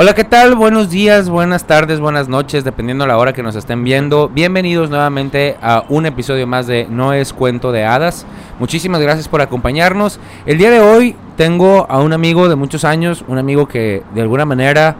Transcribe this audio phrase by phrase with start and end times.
[0.00, 0.54] Hola, ¿qué tal?
[0.54, 4.28] Buenos días, buenas tardes, buenas noches, dependiendo de la hora que nos estén viendo.
[4.28, 8.24] Bienvenidos nuevamente a un episodio más de No es cuento de hadas.
[8.60, 10.20] Muchísimas gracias por acompañarnos.
[10.46, 14.20] El día de hoy tengo a un amigo de muchos años, un amigo que de
[14.20, 14.94] alguna manera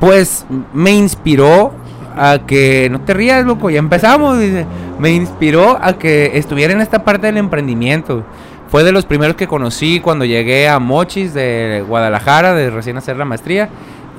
[0.00, 0.44] pues
[0.74, 1.72] me inspiró
[2.14, 4.66] a que no te rías, loco, ya empezamos, dice.
[4.98, 8.22] Me inspiró a que estuviera en esta parte del emprendimiento.
[8.70, 13.16] Fue de los primeros que conocí cuando llegué a Mochis de Guadalajara, de recién hacer
[13.16, 13.70] la maestría.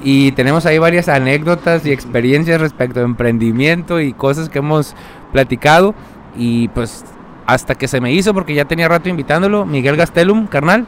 [0.04, 4.96] Y tenemos ahí varias anécdotas y experiencias respecto a emprendimiento y cosas que hemos
[5.32, 5.94] platicado.
[6.36, 7.06] Y pues
[7.46, 10.88] hasta que se me hizo, porque ya tenía rato invitándolo, Miguel Gastelum, carnal.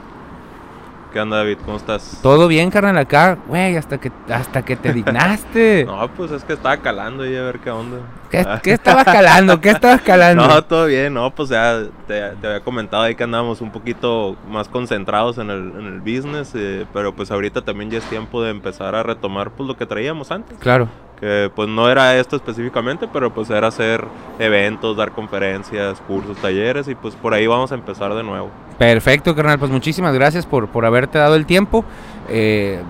[1.14, 1.60] ¿Qué onda, David?
[1.64, 2.18] ¿Cómo estás?
[2.24, 5.86] Todo bien, carnal, acá, güey, hasta que, hasta que te dignaste.
[5.88, 7.98] no, pues es que estaba calando y a ver qué onda.
[8.32, 9.62] ¿Qué, ¿qué estabas calando?
[9.62, 10.48] ¿Qué estabas calando?
[10.48, 14.36] No, todo bien, no, pues ya te, te había comentado ahí que andábamos un poquito
[14.50, 18.42] más concentrados en el, en el business, eh, pero pues ahorita también ya es tiempo
[18.42, 20.58] de empezar a retomar pues lo que traíamos antes.
[20.58, 20.90] Claro.
[21.24, 24.06] Que pues no era esto específicamente, pero pues era hacer
[24.40, 28.52] eventos, dar conferencias, cursos, talleres y pues por ahí vamos a empezar de nuevo.
[28.78, 29.58] Perfecto, carnal.
[29.58, 31.86] Pues muchísimas gracias por, por haberte dado el tiempo.
[32.28, 32.82] Eh,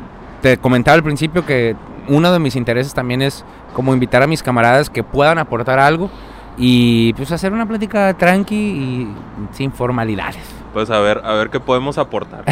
[0.42, 1.76] te comentaba al principio que
[2.08, 3.46] uno de mis intereses también es
[3.76, 6.10] como invitar a mis camaradas que puedan aportar algo
[6.58, 9.14] y pues hacer una plática tranqui y
[9.52, 10.42] sin formalidades.
[10.74, 12.46] Pues a ver, a ver qué podemos aportar.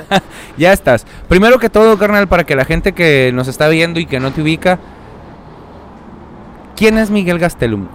[0.56, 1.06] ya estás.
[1.28, 4.30] Primero que todo, carnal, para que la gente que nos está viendo y que no
[4.30, 4.78] te ubica,
[6.78, 7.86] ¿quién es Miguel Gastelum?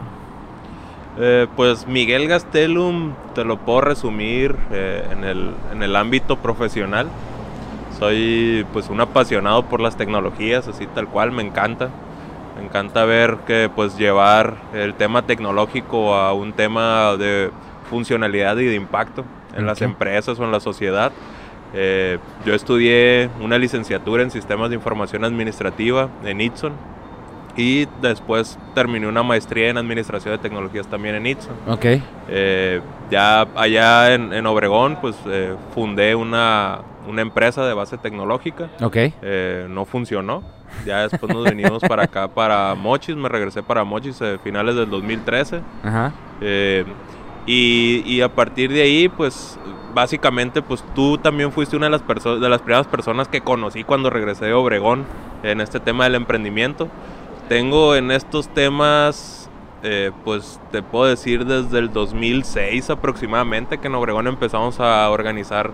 [1.17, 7.08] Eh, pues Miguel Gastelum te lo puedo resumir eh, en, el, en el ámbito profesional.
[7.98, 11.89] Soy pues un apasionado por las tecnologías, así tal cual, me encanta.
[12.58, 17.52] Me encanta ver que pues llevar el tema tecnológico a un tema de
[17.89, 19.23] funcionalidad y de impacto
[19.55, 19.83] en las Ok.
[19.83, 21.11] empresas o en la sociedad.
[21.73, 26.73] Eh, yo estudié una licenciatura en sistemas de información administrativa en Itson
[27.55, 31.53] y después terminé una maestría en administración de tecnologías también en Itson.
[31.67, 31.86] Ok.
[32.30, 32.81] Eh,
[33.11, 38.69] ya allá en, en Obregón, pues eh, fundé una, una empresa de base tecnológica.
[38.81, 38.95] Ok.
[39.21, 40.41] Eh, no funcionó.
[40.86, 43.15] Ya después nos venimos para acá, para Mochis.
[43.15, 45.61] Me regresé para Mochis a finales del 2013.
[45.83, 46.11] Ajá.
[47.45, 49.59] Y, y a partir de ahí, pues
[49.93, 53.83] básicamente, pues tú también fuiste una de las, perso- de las primeras personas que conocí
[53.83, 55.03] cuando regresé de Obregón
[55.43, 56.87] en este tema del emprendimiento.
[57.53, 59.47] Tengo en estos temas,
[59.83, 65.69] eh, pues te puedo decir desde el 2006 aproximadamente que en Obregón empezamos a organizar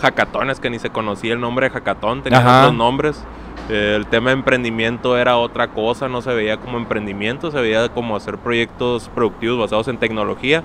[0.00, 2.60] hackatones que ni se conocía el nombre de hackatón, tenían Ajá.
[2.60, 3.24] otros nombres.
[3.68, 7.88] Eh, el tema de emprendimiento era otra cosa, no se veía como emprendimiento, se veía
[7.88, 10.62] como hacer proyectos productivos basados en tecnología.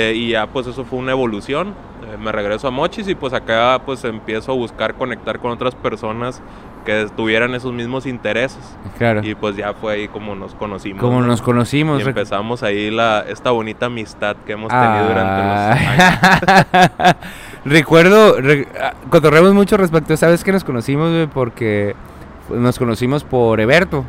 [0.00, 1.74] Eh, y ya pues eso fue una evolución.
[2.08, 5.74] Eh, me regreso a Mochis y pues acá pues empiezo a buscar conectar con otras
[5.74, 6.40] personas
[6.84, 8.60] que tuvieran esos mismos intereses.
[8.96, 9.22] Claro.
[9.24, 11.00] Y pues ya fue ahí como nos conocimos.
[11.00, 11.26] Como ¿no?
[11.26, 12.00] nos conocimos.
[12.00, 16.18] Y empezamos ahí la, esta bonita amistad que hemos tenido durante los años.
[16.22, 17.16] Ah.
[17.64, 21.26] Recuerdo, re- ah, cotorreamos mucho respecto, ¿sabes que nos conocimos, güey?
[21.26, 21.96] Porque
[22.50, 24.04] nos conocimos por Eberto.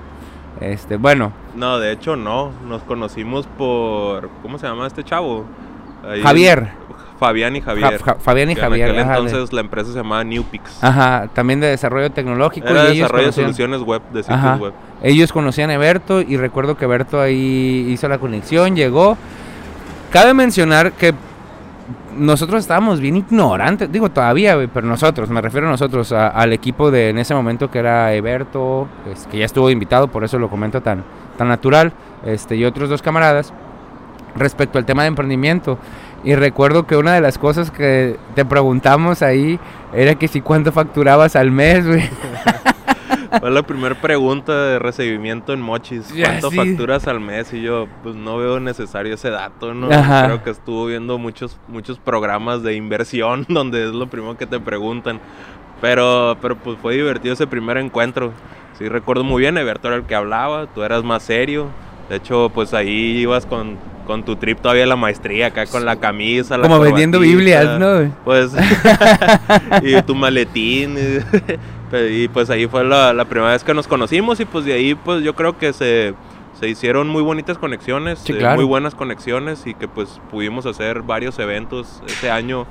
[0.62, 2.52] Este, bueno, No, de hecho no.
[2.68, 4.30] Nos conocimos por...
[4.42, 5.46] ¿Cómo se llama este chavo?
[6.08, 6.70] Ahí- Javier.
[7.20, 7.98] Fabián y Javier.
[8.00, 8.90] Ja- Ja- Fabián y que Javier.
[8.90, 10.82] En aquel ajá, de- entonces la empresa se llamaba Newpix.
[10.82, 12.66] Ajá, también de desarrollo tecnológico.
[12.68, 14.56] Era y de ellos desarrollo de conocían- soluciones web, de sitios Ajá.
[14.56, 14.74] web.
[15.04, 19.18] Ellos conocían a Eberto y recuerdo que Eberto ahí hizo la conexión, llegó.
[20.14, 21.14] Cabe mencionar que
[22.18, 26.90] nosotros estábamos bien ignorantes, digo todavía, pero nosotros, me refiero a nosotros, a- al equipo
[26.90, 28.88] de en ese momento que era Eberto,
[29.30, 31.04] que ya estuvo invitado, por eso lo comento tan,
[31.38, 31.92] tan natural,
[32.26, 33.54] este, y otros dos camaradas,
[34.40, 35.78] respecto al tema de emprendimiento.
[36.24, 39.60] Y recuerdo que una de las cosas que te preguntamos ahí
[39.94, 42.10] era que si cuánto facturabas al mes, güey.
[43.40, 46.12] Fue la primera pregunta de recibimiento en Mochis.
[46.20, 46.58] ¿Cuánto sí.
[46.58, 47.54] facturas al mes?
[47.54, 49.92] Y yo, pues no veo necesario ese dato, ¿no?
[49.92, 50.26] Ajá.
[50.26, 54.60] Creo que estuvo viendo muchos, muchos programas de inversión donde es lo primero que te
[54.60, 55.20] preguntan.
[55.80, 58.34] Pero, pero pues fue divertido ese primer encuentro.
[58.78, 61.68] Sí, recuerdo muy bien, Eberto era el que hablaba, tú eras más serio.
[62.10, 63.78] De hecho, pues ahí ibas con,
[64.10, 66.58] con tu trip todavía la maestría, acá con la camisa.
[66.58, 67.20] la Como vendiendo.
[67.20, 68.12] Biblias, ¿no?
[68.26, 68.52] Pues,
[69.84, 70.98] y tu maletín.
[71.92, 74.94] Y, pues ahí fue la, la primera vez que nos conocimos y pues de ahí
[74.94, 76.14] pues yo creo que se,
[76.60, 78.58] se hicieron muy bonitas conexiones, Sí, eh, claro.
[78.58, 82.68] muy buenas conexiones y que pues pudimos hacer varios eventos ese año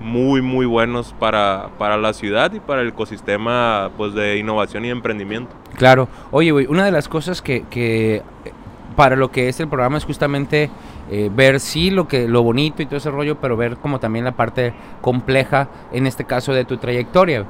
[0.00, 4.90] muy muy buenos para, para la ciudad y para el ecosistema pues de innovación y
[4.90, 5.54] emprendimiento.
[5.76, 6.08] Claro.
[6.32, 8.52] Oye, güey, una de las cosas que, que eh,
[8.98, 10.70] para lo que es el programa es justamente
[11.08, 14.24] eh, ver sí lo que lo bonito y todo ese rollo, pero ver como también
[14.24, 17.44] la parte compleja, en este caso de tu trayectoria.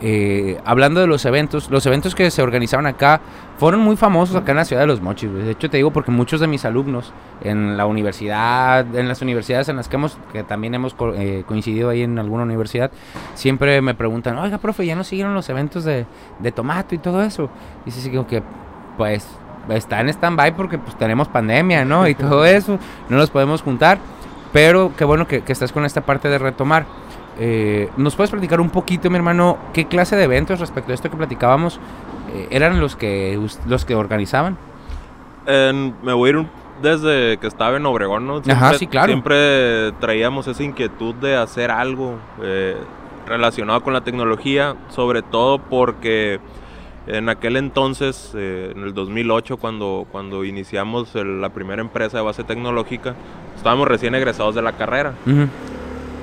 [0.00, 3.20] Eh, hablando de los eventos, los eventos que se organizaron acá
[3.58, 5.32] fueron muy famosos acá en la ciudad de Los Mochis.
[5.32, 7.12] De hecho, te digo porque muchos de mis alumnos
[7.42, 11.88] en la universidad, en las universidades en las que hemos, que también hemos eh, coincidido
[11.88, 12.92] ahí en alguna universidad,
[13.34, 16.06] siempre me preguntan, oiga, profe, ¿ya no siguieron los eventos de,
[16.38, 17.50] de Tomato y todo eso?
[17.86, 18.40] Y sí, sí, que,
[18.96, 19.26] pues,
[19.70, 22.06] está en stand-by porque pues tenemos pandemia, ¿no?
[22.08, 22.78] Y todo eso,
[23.08, 23.98] no nos podemos juntar,
[24.52, 26.84] pero qué bueno que, que estás con esta parte de retomar.
[27.38, 31.10] Eh, ¿Nos puedes platicar un poquito, mi hermano, qué clase de eventos respecto a esto
[31.10, 31.80] que platicábamos
[32.34, 34.56] eh, eran los que los que organizaban?
[35.46, 36.50] En- me voy a ir un-
[36.82, 38.42] desde que estaba en Obregón, ¿no?
[38.50, 39.06] Ajá, sí, claro.
[39.06, 42.76] Siempre traíamos esa inquietud de hacer algo eh,
[43.26, 46.40] relacionado con la tecnología, sobre todo porque
[47.06, 52.22] en aquel entonces, eh, en el 2008, cuando, cuando iniciamos el- la primera empresa de
[52.24, 53.14] base tecnológica,
[53.56, 55.14] estábamos recién egresados de la carrera.
[55.26, 55.48] Ujú,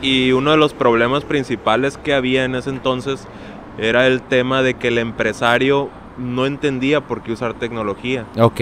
[0.02, 3.28] Y uno de los problemas principales que había en ese entonces
[3.78, 8.62] era el tema de que el empresario no entendía por qué usar tecnología Ok,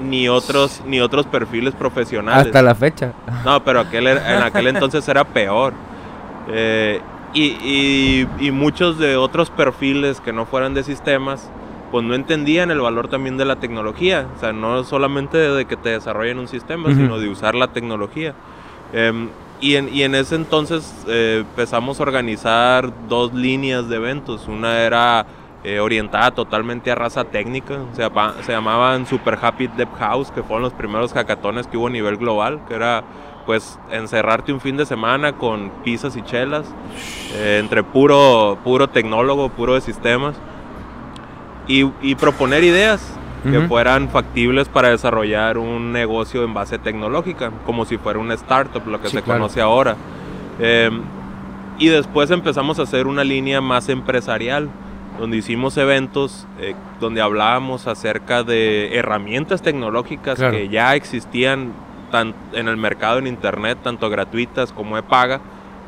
[0.00, 2.46] ni otros ni otros perfiles profesionales.
[2.46, 3.12] hasta la fecha.
[3.44, 5.72] No, pero aquel era- en aquel entonces era peor.
[6.50, 7.00] Eh,
[7.34, 11.50] y, y- y muchos de otros perfiles que no fueran de sistemas,
[11.90, 14.26] pues no entendían el valor también de la tecnología.
[14.36, 16.96] O sea, no solamente de que te desarrollen un sistema, Ujú.
[16.96, 18.34] sino de usar la tecnología.
[18.92, 19.28] Em,
[19.60, 24.48] y, en, y en ese entonces eh, empezamos a organizar dos líneas de eventos.
[24.48, 25.26] Una era
[25.62, 27.78] eh, orientada totalmente a raza técnica.
[27.94, 31.86] Se, llama- se llamaban Super Happy Dev House, que fueron los primeros hackatones que hubo
[31.86, 33.02] a nivel global, que era
[33.46, 36.66] pues encerrarte un fin de semana con pizzas y chelas,
[37.34, 40.34] eh, entre puro, puro tecnólogo, puro de sistemas,
[41.68, 43.12] y, y proponer ideas
[43.50, 48.86] que fueran factibles para desarrollar un negocio en base tecnológica, como si fuera una startup,
[48.86, 49.40] lo que Sí, se claro.
[49.40, 49.96] conoce ahora.
[50.58, 50.90] Eh,
[51.78, 54.70] y después empezamos a hacer una línea más empresarial,
[55.20, 60.52] donde hicimos eventos eh, donde hablábamos acerca de herramientas tecnológicas Claro.
[60.56, 61.72] que ya existían
[62.10, 65.40] tan- en el mercado en internet, tanto gratuitas como de paga,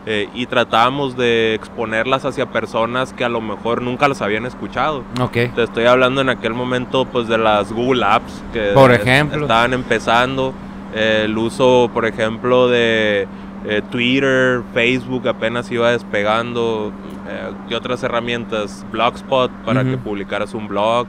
[0.09, 5.03] eh, y tratábamos de exponerlas hacia personas que a lo mejor nunca las habían escuchado.
[5.21, 9.43] Ok, Te estoy hablando en aquel momento pues de las Google Apps que Por ejemplo.
[9.43, 10.53] estaban empezando,
[10.95, 13.27] eh, el uso por ejemplo de
[13.69, 16.93] eh, Twitter, Facebook apenas iba despegando,
[17.29, 18.87] eh, ¿qué otras herramientas?
[18.93, 19.91] Blogspot para Ujú.
[19.91, 21.09] que publicaras un blog,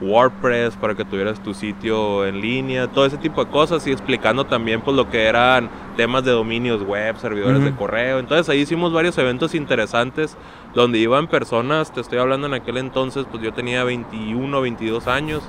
[0.00, 4.44] WordPress para que tuvieras tu sitio en línea, todo ese tipo de cosas y explicando
[4.44, 7.78] también pues lo que eran temas de dominios web, servidores de Ujú.
[7.78, 8.18] correo.
[8.18, 10.36] Entonces ahí hicimos varios eventos interesantes
[10.74, 15.42] donde iban personas, te estoy hablando en aquel entonces, pues yo tenía 21, 22 años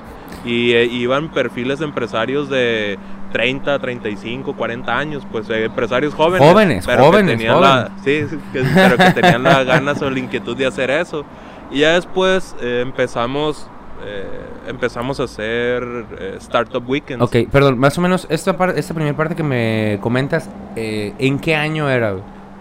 [0.44, 2.98] y eh, iban perfiles de empresarios de
[3.32, 6.48] 30, 35, 40 años, pues eh, empresarios jóvenes.
[6.48, 10.18] Jóvenes, pero que jóvenes, la- sí, sí, que- pero que tenían las ganas o la
[10.18, 11.24] inquietud de hacer eso.
[11.70, 13.70] Y ya después eh, empezamos,
[14.04, 14.24] eh,
[14.68, 15.82] empezamos a hacer
[16.18, 17.22] eh, Startup Weekends.
[17.24, 21.38] ok, perdón, más o menos esta, par- esta primera parte que me comentas, eh, ¿en
[21.38, 22.16] qué año era?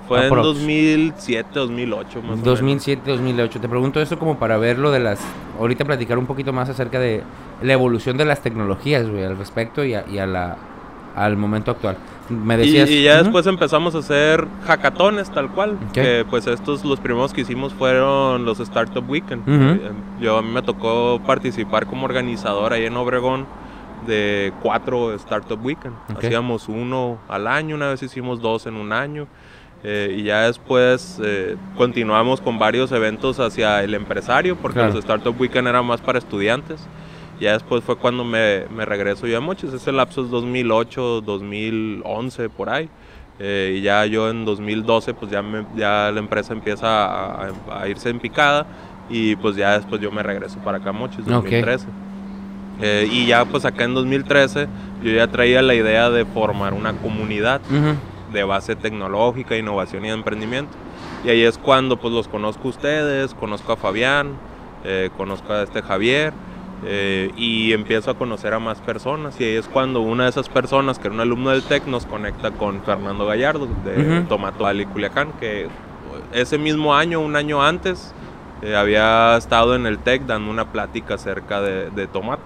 [0.08, 0.44] Fue en Aprox.
[0.48, 3.60] 2007, 2008 más o 2007, 2008.
[3.62, 5.20] Te pregunto esto como para ver lo de las...
[5.60, 7.22] Ahorita platicar un poquito más acerca de
[7.62, 10.58] la evolución de las tecnologías, güey, al respecto y, a, y a la,
[11.16, 11.98] al momento actual.
[12.30, 12.90] Me Y- decías...
[12.92, 13.24] Y, ya Ujú.
[13.24, 15.78] después empezamos a hacer hackatones tal cual.
[15.88, 15.92] Ok.
[15.94, 19.42] Que pues estos los primeros que hicimos fueron los Startup Weekend.
[19.42, 19.86] Ujú.
[19.88, 23.46] Eh, Yo a mí me tocó participar como organizador ahí en Obregón
[24.08, 25.96] de cuatro Startup Weekend.
[26.12, 26.24] Ok.
[26.24, 29.28] Hacíamos uno al año, una vez hicimos dos en un año.
[29.82, 34.90] eh, y ya después eh, continuamos con varios eventos hacia el empresario, porque Claro.
[34.94, 36.86] los Startup Weekend eran más para estudiantes.
[37.40, 39.72] Ya después fue cuando me, me regreso yo a Mochis.
[39.74, 42.90] Ese lapso es 2008, 2011, por ahí.
[43.40, 47.82] Eh, y ya yo en 2012, pues ya, me- ya la empresa empieza a, a-
[47.82, 48.66] a irse en picada.
[49.10, 51.28] Y pues ya después yo me regreso para acá a Mochis, Ok.
[51.28, 51.88] 2013.
[52.82, 54.68] Eh, y ya pues acá en 2013
[55.04, 57.96] yo ya traía la idea de formar una comunidad Ujú.
[58.34, 60.72] de base tecnológica, innovación y emprendimiento.
[61.26, 64.34] Y ahí es cuando pues los conozco a ustedes, conozco a Fabián,
[64.86, 66.32] eh, conozco a este Javier
[66.86, 69.40] eh, y empiezo a conocer a más personas.
[69.40, 72.06] Y ahí es cuando una de esas personas, que era un alumno del TEC, nos
[72.06, 74.28] conecta con Fernando Gallardo de Ujú.
[74.28, 75.68] Tomato Ali Culiacán, que
[76.34, 78.14] ese mismo año, un año antes,
[78.62, 82.44] eh, había estado en el TEC dando una plática acerca de, de Tomato.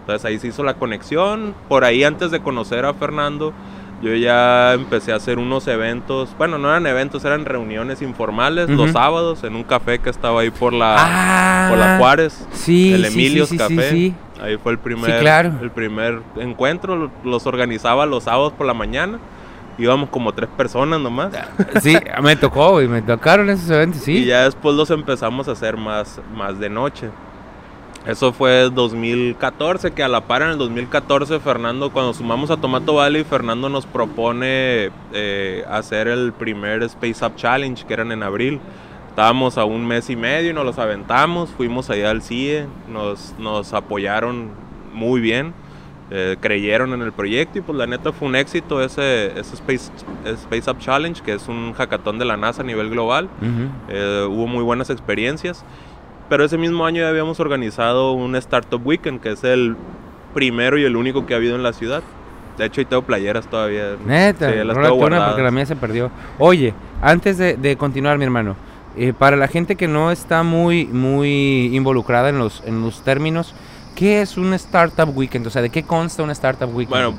[0.00, 1.54] Entonces ahí se hizo la conexión.
[1.68, 3.54] Por ahí antes de conocer a Fernando,
[4.04, 6.28] yo ya empecé a hacer unos eventos.
[6.36, 10.50] Bueno, no eran eventos, eran reuniones informales los sábados en un café que estaba ahí
[10.50, 12.46] por la, Ah, por la Juárez.
[12.52, 14.12] Sí, el Emilio's sí, sí, Café.
[14.42, 15.52] Ahí fue el primer, claro.
[15.62, 16.96] el primer encuentro.
[16.96, 19.18] lo- Los organizaba los sábados por la mañana.
[19.78, 21.32] Íbamos como tres personas nomás.
[21.82, 24.18] Sí, me tocó, güey, me tocaron esos eventos, sí.
[24.18, 27.08] Y ya después los empezamos a hacer más, más de noche.
[28.06, 32.94] Eso fue 2014, que a la par en el 2014 Fernando, cuando sumamos a Tomato
[32.94, 38.60] Valley, Fernando nos propone eh, hacer el primer Space Up Challenge, que eran en abril.
[39.08, 43.34] Estábamos a un mes y medio y nos los aventamos, fuimos allá al CIE, nos,
[43.38, 44.50] nos apoyaron
[44.92, 45.54] muy bien,
[46.10, 49.90] eh, creyeron en el proyecto y pues la neta fue un éxito ese, ese Space,
[50.26, 53.30] Space Up Challenge, que es un hackathon de la NASA a nivel global.
[53.88, 55.64] Eh, hubo muy buenas experiencias.
[56.28, 59.76] Pero ese mismo año ya habíamos organizado un Startup Weekend, que es el
[60.32, 62.02] primero y el único que ha habido en la ciudad.
[62.58, 63.96] De hecho, ahí tengo playeras todavía.
[64.04, 65.28] Neta, Sí, las tengo una guardadas.
[65.30, 66.10] porque la mía se perdió.
[66.38, 68.56] Oye, antes de, de continuar, mi hermano,
[68.96, 73.54] eh, para la gente que no está muy, muy involucrada en los, en los términos,
[73.96, 75.46] ¿qué es un Startup Weekend?
[75.46, 76.90] O sea, ¿de qué consta un Startup Weekend?
[76.90, 77.18] Bueno,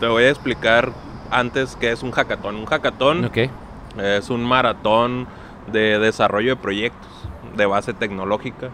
[0.00, 0.92] te voy a explicar
[1.30, 2.54] antes qué es un hackathon.
[2.56, 3.38] Un hackathon ok.
[4.00, 5.26] es un maratón
[5.72, 7.10] de desarrollo de proyectos
[7.56, 8.70] de base tecnológica.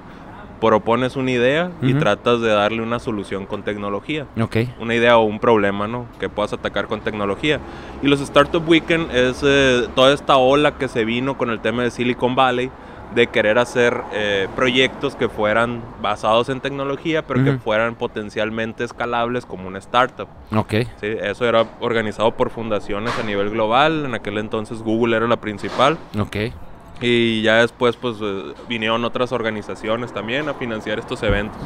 [0.60, 4.26] Propones una idea y tratas de darle una solución con tecnología.
[4.40, 4.58] Ok.
[4.78, 6.06] una idea o un problema, ¿no?
[6.20, 7.58] Que puedas atacar con tecnología.
[8.00, 11.82] Y los Startup Weekend es eh, toda esta ola que se vino con el tema
[11.82, 12.70] de Silicon Valley,
[13.14, 19.46] de querer hacer eh, proyectos que fueran basados en tecnología, pero que fueran potencialmente escalables
[19.46, 20.28] como una startup.
[20.54, 20.74] Ok.
[21.00, 21.08] ¿sí?
[21.20, 24.04] Eso era organizado por fundaciones a nivel global.
[24.04, 25.98] En aquel entonces Google era la principal.
[26.18, 26.36] Ok.
[27.02, 31.60] Y ya después pues eh, vinieron otras organizaciones también a financiar estos eventos.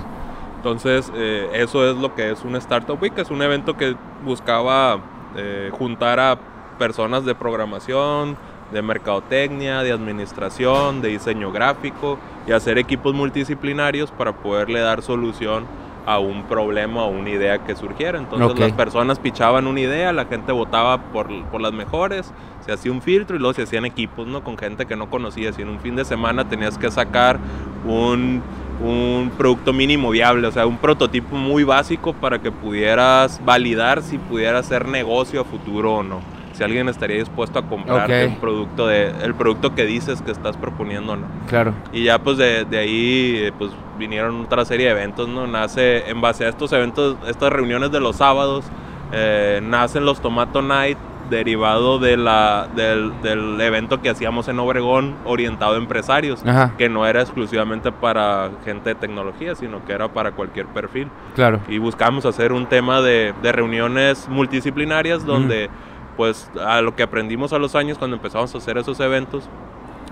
[0.56, 4.98] Entonces eh, eso es lo que es un Startup Week, es un evento que buscaba
[5.36, 6.38] eh, juntar a
[6.78, 8.36] personas de programación,
[8.72, 15.66] de mercadotecnia, de administración, de diseño gráfico y hacer equipos multidisciplinarios para poderle dar solución
[16.06, 18.18] a un problema o una idea que surgiera.
[18.18, 22.32] Entonces las personas pichaban una idea, la gente votaba por, por las mejores,
[22.64, 24.42] se hacía un filtro y luego se hacían equipos, ¿no?
[24.44, 27.38] Con gente que no conocías y en un fin de semana tenías que sacar
[27.84, 28.40] un,
[28.80, 34.18] un producto mínimo viable, o sea, un prototipo muy básico para que pudieras validar si
[34.18, 36.35] pudiera ser negocio a futuro o no.
[36.56, 38.30] Si alguien estaría dispuesto a comprarte Ok.
[38.32, 41.26] un producto de el producto que dices que estás proponiendo no.
[41.48, 41.75] Claro.
[41.92, 45.46] Y ya pues de, de ahí pues vinieron otra serie de eventos, ¿no?
[45.46, 48.64] Nace en base a estos eventos, estas reuniones de los sábados,
[49.12, 50.98] eh, nacen los Tomato Night
[51.30, 56.75] derivado de la, del, del evento que hacíamos en Obregón orientado a empresarios, Ajá.
[56.78, 61.08] que no era exclusivamente para gente de tecnología, sino que era para cualquier perfil.
[61.34, 61.58] Claro.
[61.68, 65.68] Y buscamos hacer un tema de, de reuniones multidisciplinarias donde,
[66.16, 69.44] pues, a lo que aprendimos a los años cuando empezamos a hacer esos eventos,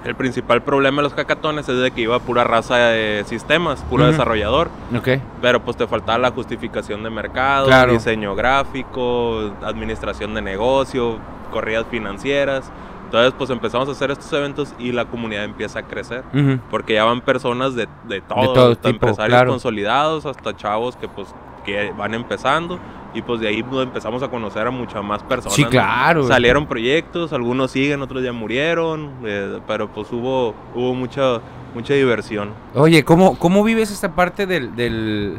[0.05, 4.05] el principal problema de los hackatones es de que iba pura raza de sistemas, puro
[4.07, 5.09] desarrollador, Ok.
[5.41, 7.93] pero pues te faltaba la justificación de mercado, Claro.
[7.93, 11.17] diseño gráfico, administración de negocio,
[11.51, 12.71] corridas financieras.
[13.07, 16.23] Entonces, pues empezamos a hacer estos eventos y la comunidad empieza a crecer.
[16.71, 19.51] Porque ya van personas de, de todo, todo hasta tipo, empresarios claro.
[19.53, 21.29] consolidados, hasta chavos que pues
[21.65, 22.79] que van empezando
[23.15, 25.55] y pues de ahí pues, empezamos a conocer a muchas más personas.
[25.55, 25.71] Sí, ¿no?
[25.71, 26.27] claro.
[26.27, 31.41] Salieron proyectos, algunos siguen, otros ya murieron, eh, pero pues hubo hubo mucha
[31.75, 32.51] mucha diversión.
[32.75, 35.39] Oye, ¿cómo, cómo vives esta parte del, del,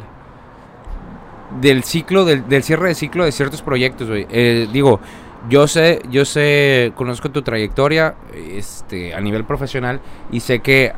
[1.60, 4.26] del ciclo, del, del cierre de ciclo de ciertos proyectos, güey?
[4.30, 5.00] Eh, digo,
[5.48, 10.00] yo sé, yo sé, conozco tu trayectoria este, a nivel profesional
[10.32, 10.92] y sé que,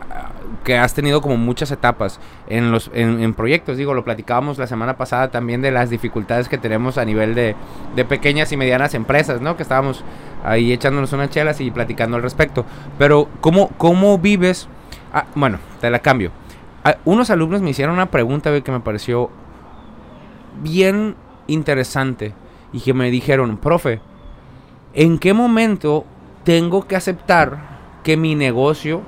[0.65, 2.19] que has tenido como muchas etapas
[2.49, 3.77] en los en, en proyectos.
[3.77, 7.57] Digo, lo platicábamos la semana pasada también de las dificultades que tenemos a nivel de,
[7.95, 9.57] de pequeñas y medianas empresas, ¿no?
[9.57, 10.03] Que estábamos
[10.45, 12.65] ahí echándonos unas chelas y platicando al respecto.
[12.99, 14.69] Pero, ¿cómo, cómo vives?
[15.13, 16.31] Ah, bueno, te la cambio.
[16.85, 19.31] Ah, unos alumnos me hicieron una pregunta que me pareció
[20.63, 21.17] bien
[21.47, 22.35] interesante
[22.73, 24.01] y que me dijeron, profe,
[24.95, 26.05] ¿en qué momento
[26.45, 27.59] tengo que aceptar
[28.03, 29.03] que mi negocio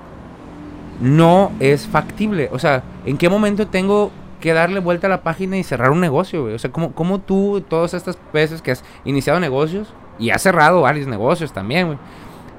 [1.01, 2.49] no es factible?
[2.53, 4.11] O sea, ¿en qué momento tengo
[4.41, 6.45] que darle vuelta a la página y cerrar un negocio?
[6.45, 10.83] O sea, ¿cómo, cómo tú, todas estas veces que has iniciado negocios y has cerrado
[10.83, 11.99] varios negocios también,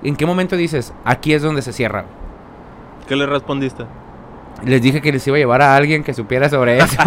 [0.03, 2.05] ¿en qué momento dices, aquí es donde se cierra?
[3.07, 3.85] ¿Qué le respondiste?
[4.63, 6.97] Les dije que les iba a llevar a alguien que supiera sobre eso.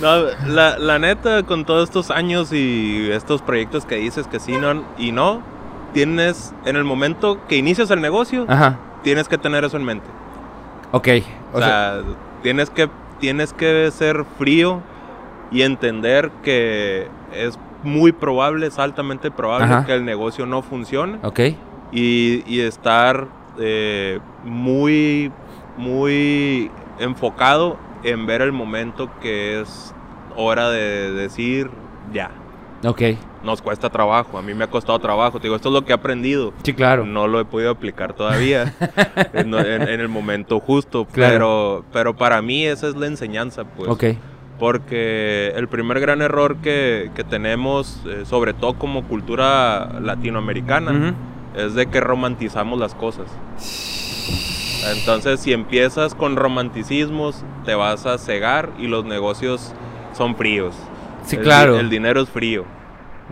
[0.00, 4.52] No, la, la neta, con todos estos años y estos proyectos que dices que sí
[4.52, 5.42] no, y no,
[5.92, 8.78] tienes, en el momento que inicias el negocio, Ajá.
[9.02, 10.06] tienes que tener eso en mente.
[10.92, 11.08] Ok.
[11.52, 12.00] O, sea,
[12.42, 12.88] tienes que
[13.18, 14.80] tienes que ser frío
[15.50, 19.86] y entender que es muy probable, es altamente probable Ajá.
[19.86, 21.40] que el negocio no funcione Ok.
[21.92, 23.26] y, y estar
[23.58, 25.32] eh, muy,
[25.78, 29.94] muy enfocado en ver el momento que es
[30.36, 31.70] hora de decir
[32.12, 32.30] ya.
[32.84, 33.02] Ok.
[33.42, 35.92] Nos cuesta trabajo, a mí me ha costado trabajo, te digo, esto es lo que
[35.92, 36.52] he aprendido.
[36.64, 37.06] Sí, claro.
[37.06, 38.74] No lo he podido aplicar todavía
[39.32, 41.32] en, en- en el momento justo, Claro.
[41.32, 43.88] pero, pero para mí esa es la enseñanza, pues.
[43.88, 44.04] ok.
[44.58, 51.60] Porque el primer gran error que, que tenemos, eh, sobre todo como cultura latinoamericana, Ujú.
[51.60, 53.26] es de que romantizamos las cosas.
[54.86, 59.72] Entonces, si empiezas con romanticismos, te vas a cegar y los negocios
[60.16, 60.74] son fríos.
[61.24, 61.78] Sí, El claro.
[61.78, 62.64] El dinero es frío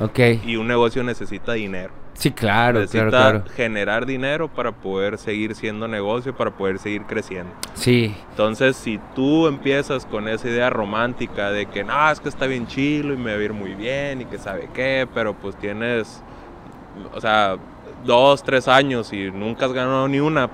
[0.00, 0.18] Ok.
[0.44, 1.92] y un negocio necesita dinero.
[2.14, 3.54] Sí, claro, necesita claro, claro.
[3.56, 7.52] generar dinero para poder seguir siendo negocio, para poder seguir creciendo.
[7.74, 8.14] Sí.
[8.30, 12.66] Entonces, si tú empiezas con esa idea romántica de que no, es que está bien
[12.66, 16.22] chilo y me va a ir muy bien y que sabe qué, pero pues tienes,
[17.14, 17.56] o sea,
[18.06, 20.48] dos, tres años y nunca has ganado ni una,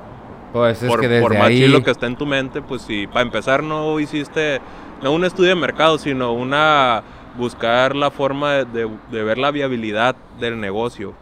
[0.52, 1.59] Pues es por, que desde por más ahí...
[1.59, 4.61] chilo que esté en tu mente, pues si para empezar no hiciste,
[5.02, 7.02] no un estudio de mercado, sino una,
[7.38, 11.14] buscar la forma de, de- de ver la viabilidad del negocio,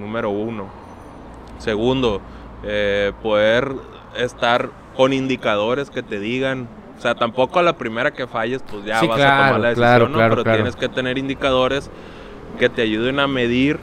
[0.00, 0.66] número uno.
[1.58, 2.20] Segundo,
[2.64, 3.72] eh, poder
[4.16, 6.68] estar con indicadores que te digan,
[6.98, 9.60] o sea, tampoco a la primera que falles, pues ya Sí, vas a claro, tomar
[9.60, 10.14] la decisión, claro, ¿no?
[10.14, 11.90] claro, Pero tienes que tener indicadores
[12.58, 13.78] que te ayuden a medir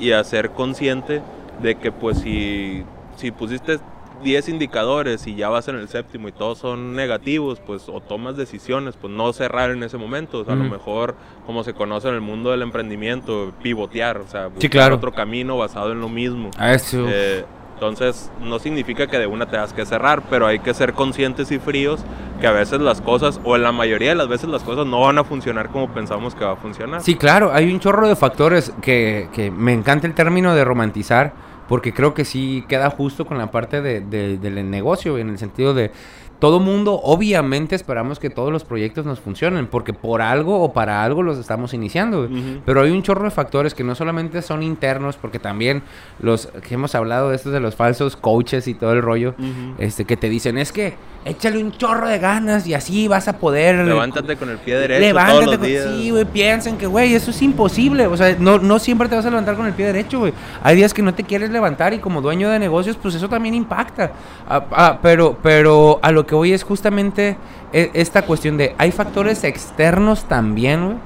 [0.00, 1.22] y a ser consciente
[1.62, 2.84] de que pues si,
[3.16, 3.78] si pusiste
[4.22, 8.36] 10 indicadores y ya vas en el séptimo y todos son negativos, pues o tomas
[8.36, 11.14] decisiones, pues no cerrar en ese momento, o sea, a lo mejor
[11.46, 14.96] como se conoce en el mundo del emprendimiento, pivotear, o sea, buscar claro.
[14.96, 16.50] otro camino basado en lo mismo.
[16.58, 17.04] A Eso.
[17.08, 17.44] Eh,
[17.78, 21.60] entonces, no significa que de una tengas que cerrar, pero hay que ser conscientes y
[21.60, 22.00] fríos
[22.40, 25.02] que a veces las cosas, o en la mayoría de las veces las cosas no
[25.02, 27.02] van a funcionar como pensamos que va a funcionar.
[27.02, 31.32] Sí, claro, hay un chorro de factores que, que me encanta el término de romantizar,
[31.68, 35.38] porque creo que sí queda justo con la parte de, de- del negocio, en el
[35.38, 35.90] sentido de
[36.38, 41.02] todo mundo, obviamente esperamos que todos los proyectos nos funcionen, porque por algo o para
[41.02, 42.28] algo los estamos iniciando.
[42.64, 45.82] Pero hay un chorro de factores que no solamente son internos, porque también
[46.20, 49.34] los que hemos hablado de estos de los falsos coaches y todo el rollo,
[49.78, 53.36] este que te dicen es que échale un chorro de ganas y así vas a
[53.38, 55.86] poder Levántate con el pie derecho Levántate todos los con- días.
[55.90, 58.06] Sí, güey, piensen que, güey, eso es imposible.
[58.06, 60.32] O sea, no, no siempre te vas a levantar con el pie derecho, güey.
[60.62, 63.54] Hay días que no te quieres levantar y como dueño de negocios, pues eso también
[63.54, 64.12] impacta.
[64.48, 67.36] Ah, ah, pero, pero a lo que voy es justamente
[67.72, 70.96] e- esta cuestión de, hay factores externos también, güey,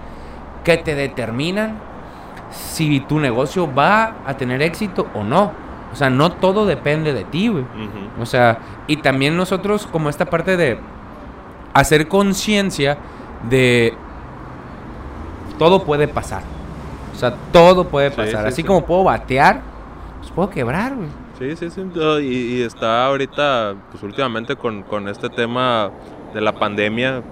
[0.65, 1.79] que te determinan
[2.51, 5.53] si tu negocio va a tener éxito o no.
[5.93, 7.65] O sea, no todo depende de ti, güey.
[8.21, 10.79] O sea, y también nosotros como esta parte de
[11.75, 12.99] hacer conciencia
[13.49, 13.95] de
[15.59, 16.43] todo puede pasar.
[17.15, 18.43] O sea, todo puede Sí, pasar.
[18.43, 18.65] sí, Así sí.
[18.65, 19.61] como puedo batear,
[20.21, 21.09] pues puedo quebrar, güey.
[21.43, 21.83] Sí, sí, sí.
[22.23, 25.91] Y, y está ahorita, pues últimamente con, con este tema
[26.33, 27.23] de la pandemia, eh,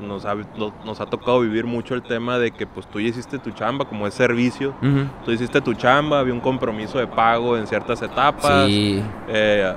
[0.00, 3.08] nos, ha, no- nos ha tocado vivir mucho el tema de que pues tú ya
[3.08, 4.74] hiciste tu chamba, como es servicio,
[5.24, 8.66] tú hiciste tu chamba, había un compromiso de pago en ciertas etapas.
[8.66, 9.02] Sí.
[9.28, 9.74] eh,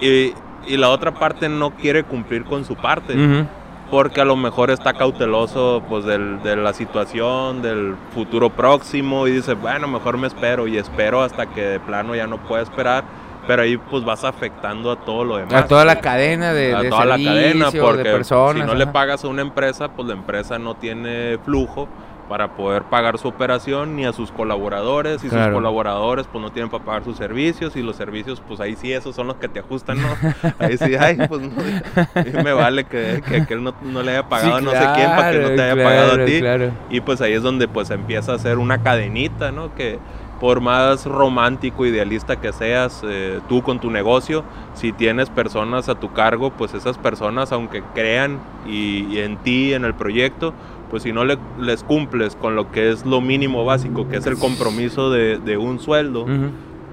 [0.00, 0.32] y,
[0.72, 3.14] y la otra parte no quiere cumplir con su parte.
[3.14, 3.46] Ujú.
[3.90, 9.32] Porque a lo mejor está cauteloso pues del- de la situación, del futuro próximo y
[9.32, 13.04] dice, bueno, mejor me espero y espero hasta que de plano ya no pueda esperar,
[13.46, 15.54] pero ahí pues vas afectando a todo lo demás.
[15.64, 18.62] A toda la cadena de, a de toda la cadena, porque de personas.
[18.62, 21.88] si no le pagas a una empresa, pues la empresa no tiene flujo
[22.28, 25.46] para poder pagar su operación ni a sus colaboradores y Claro.
[25.46, 28.92] sus colaboradores pues no tienen para pagar sus servicios y los servicios pues ahí sí
[28.92, 30.08] esos son los que te ajustan, ¿no?
[30.58, 34.56] Ahí sí, ay, pues no, me vale que, que aquel no, no le haya pagado
[34.56, 36.42] a Sí, no sé quién para que no te haya claro, pagado a ti.
[36.90, 39.74] Y pues ahí es donde pues empieza a ser una cadenita, ¿no?
[39.74, 39.98] Que
[40.40, 45.96] por más romántico, idealista que seas eh, tú con tu negocio, si tienes personas a
[45.96, 50.54] tu cargo, pues esas personas, aunque crean y, y en ti, en el proyecto,
[50.90, 54.26] pues si no le- les cumples con lo que es lo mínimo básico, que es
[54.26, 56.26] el compromiso de, de un sueldo,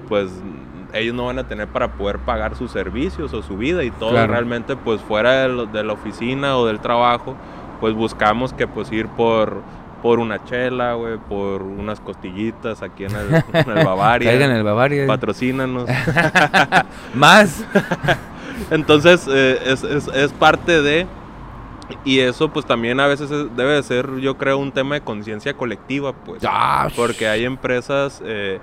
[0.08, 0.28] pues
[0.92, 4.10] ellos no van a tener para poder pagar sus servicios o su vida y todo
[4.10, 4.32] Claro.
[4.32, 7.34] realmente pues fuera de, lo- de la oficina o del trabajo
[7.80, 9.62] pues buscamos que pues ir por
[10.02, 14.56] por una chela güey por unas costillitas aquí en el, en el Bavaria Caigan en
[14.58, 15.06] el Bavaria.
[15.06, 15.88] patrocínanos
[17.14, 17.64] Más.
[18.70, 21.06] entonces eh, es, es- es parte de
[22.04, 25.00] y eso pues también a veces es- debe de ser yo creo un tema de
[25.02, 26.42] conciencia colectiva pues.
[26.46, 28.58] Ah, porque hay empresas eh,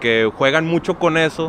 [0.00, 1.48] que juegan mucho con eso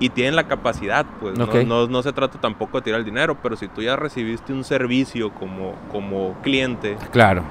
[0.00, 3.36] y tienen la capacidad, pues no- no, no se trata tampoco de tirar el dinero,
[3.42, 7.42] pero si tú ya recibiste un servicio como, como cliente, Claro.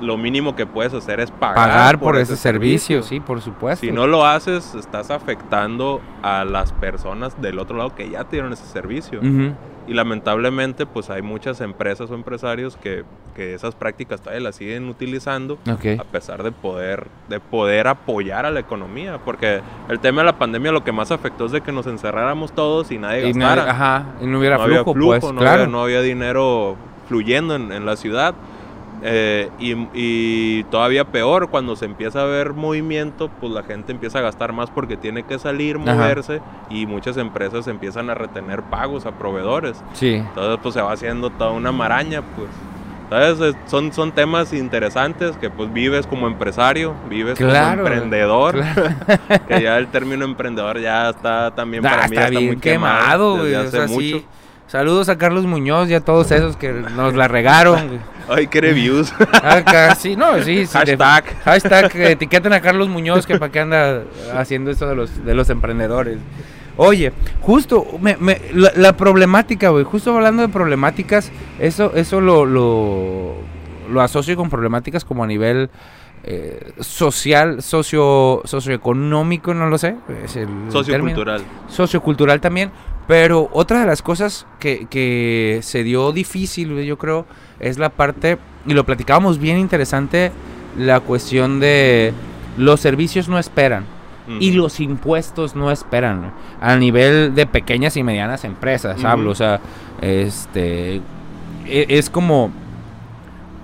[0.00, 3.84] Lo mínimo que puedes hacer es pagar, Pagar por, ese, servicio, sí, por supuesto.
[3.84, 8.52] Si no lo haces, estás afectando a las personas del otro lado que ya tienen
[8.52, 9.20] ese servicio.
[9.86, 13.02] Y lamentablemente, pues hay muchas empresas o empresarios que,
[13.34, 18.50] que esas prácticas todavía las siguen utilizando a pesar de poder, de poder apoyar a
[18.50, 19.18] la economía.
[19.24, 22.52] Porque el tema de la pandemia lo que más afectó es de que nos encerráramos
[22.52, 23.70] todos y nadie Y no, gastara.
[23.70, 25.62] ajá, y no hubiera no flujo, había flujo, pues, no, claro.
[25.62, 26.76] había, no había dinero
[27.08, 28.34] fluyendo en, en la ciudad.
[29.02, 34.18] Eh, y, y todavía peor, cuando se empieza a ver movimiento, pues la gente empieza
[34.18, 35.94] a gastar más porque tiene que salir, Ajá.
[35.94, 39.82] moverse, y muchas empresas empiezan a retener pagos a proveedores.
[39.94, 40.14] Sí.
[40.14, 42.48] Entonces, pues se va haciendo toda una maraña, pues.
[43.04, 48.54] Entonces, es- son, son temas interesantes que pues vives como empresario, vives Claro, como emprendedor,
[48.54, 49.44] claro.
[49.48, 52.56] que ya el término emprendedor ya está también Ah, para mí ya está bien muy
[52.58, 53.46] quemado, güey.
[53.50, 54.00] desde o hace sea, mucho.
[54.18, 54.26] sí.
[54.70, 57.98] Saludos a Carlos Muñoz y a todos esos que nos la regaron.
[58.28, 59.12] Ay, qué reviews.
[59.42, 60.64] Acá, sí, no, sí.
[60.64, 61.24] sí, de- Hashtag.
[61.44, 64.04] hashtag, que etiqueten a Carlos Muñoz que para qué anda
[64.36, 66.18] haciendo esto de los, de los emprendedores.
[66.76, 72.46] Oye, justo, me- me- la, la problemática, güey, justo hablando de problemáticas, eso, eso lo,
[72.46, 73.34] lo,
[73.90, 75.68] lo asocio con problemáticas como a nivel
[76.22, 79.96] eh, social, socio, socioeconómico, no lo sé.
[80.24, 81.42] Es el término Sociocultural.
[81.68, 82.70] sociocultural también.
[83.10, 87.26] Pero otra de las cosas que, que se dio difícil, yo creo,
[87.58, 90.30] es la parte, y lo platicábamos bien interesante,
[90.78, 92.12] la cuestión de
[92.56, 93.84] los servicios no esperan
[94.38, 99.58] y los impuestos no esperan a nivel de pequeñas y medianas empresas, hablo, o sea,
[100.00, 101.00] este,
[101.66, 102.52] e- es como,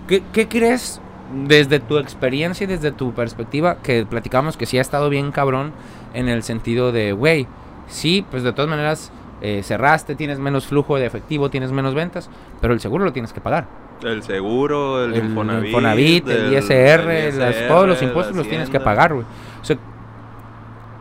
[0.09, 1.01] ¿qué, qué crees
[1.47, 5.71] desde tu experiencia y desde tu perspectiva que platicamos que sí ha estado bien cabrón
[6.15, 7.47] en el sentido de, güey,
[7.87, 12.31] sí, pues de todas maneras eh, cerraste, tienes menos flujo de efectivo, tienes menos ventas,
[12.61, 13.67] pero el seguro lo tienes que pagar.
[14.03, 18.37] El seguro, el, El Infonavit, Infonavit, el el- ISR, el las- ISR, todos los impuestos
[18.37, 19.25] los tienes que pagar, güey.
[19.61, 19.77] O sea,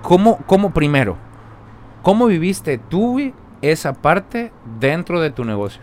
[0.02, 1.17] ¿cómo, ¿cómo primero?
[2.02, 5.82] ¿Cómo viviste tú, güey, esa parte dentro de tu negocio?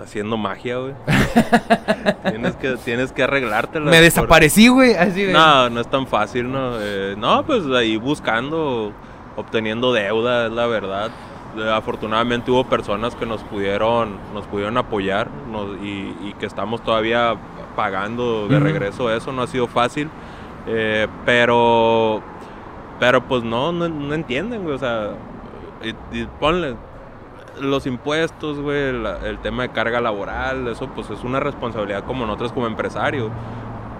[0.00, 0.94] Haciendo magia, güey.
[2.28, 3.90] tienes, que, tienes que arreglártela.
[3.90, 5.32] Me desaparecí, güey, así de...
[5.32, 6.72] No, no es tan fácil, ¿no?
[6.80, 8.92] Eh, no, pues ahí buscando,
[9.36, 11.10] obteniendo deuda, es la verdad.
[11.58, 16.82] Eh, afortunadamente hubo personas que nos pudieron, nos pudieron apoyar nos- y, y que estamos
[16.82, 17.34] todavía
[17.76, 18.64] pagando de Ujú.
[18.64, 19.32] regreso eso.
[19.32, 20.08] No ha sido fácil,
[20.66, 22.22] eh, pero,
[22.98, 24.74] pero pues no, no, no entienden, güey.
[24.74, 25.10] O sea,
[25.82, 26.74] y, y ponle
[27.60, 32.24] los impuestos, güey, la- el tema de carga laboral, eso pues es una responsabilidad como
[32.24, 33.30] nosotros como empresario.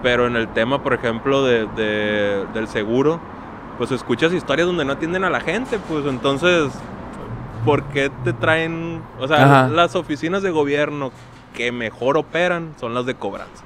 [0.01, 3.19] Pero en el tema, por ejemplo, de, de- del seguro,
[3.77, 6.71] pues escuchas historias donde no atienden a la gente, pues entonces,
[7.65, 9.01] ¿por qué te traen?
[9.19, 9.67] O sea, Ajá.
[9.69, 11.11] las oficinas de gobierno
[11.55, 13.63] que mejor operan son las de cobranza.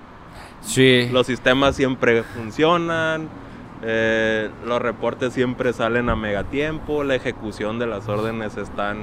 [0.61, 1.09] Sí.
[1.11, 3.29] Los sistemas siempre funcionan,
[3.83, 8.97] eh, los reportes siempre salen a megatiempo, la ejecución de las órdenes están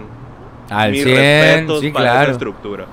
[0.68, 2.32] Al mis 100, respetos sí, para esa claro.
[2.32, 2.84] estructura.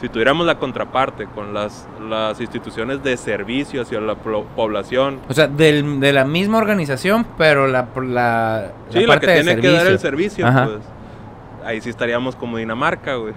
[0.00, 5.46] Si tuviéramos la contraparte con las, las instituciones de servicio hacia la población, O sea,
[5.46, 9.68] del- de la misma organización, pero la, la, sí, la parte que de tiene que
[9.68, 10.44] dar el servicio.
[10.44, 10.64] servicio, Ajá.
[10.66, 10.78] pues
[11.64, 13.34] ahí sí estaríamos como Dinamarca, güey.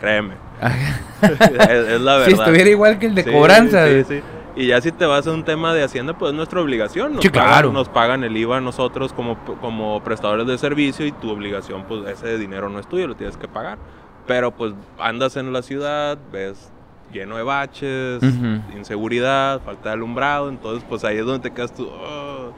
[0.00, 0.34] Créeme.
[1.22, 2.26] es, es la verdad.
[2.26, 3.86] si estuviera igual que el de Sí, cobranza.
[3.88, 4.20] sí, sí.
[4.54, 7.14] Y ya si te vas a un tema de Hacienda, pues es nuestra obligación.
[7.14, 7.72] Nos Sí, pagan- claro.
[7.72, 12.36] nos pagan el IVA nosotros como, como prestadores de servicio y tu obligación, pues ese
[12.36, 13.78] dinero no es tuyo, lo tienes que pagar.
[14.26, 16.70] Pero pues andas en la ciudad, ves
[17.12, 18.76] lleno de baches, Ujú.
[18.76, 21.88] inseguridad, falta de alumbrado, entonces pues ahí es donde te quedas tú.
[21.90, 22.52] "Oh",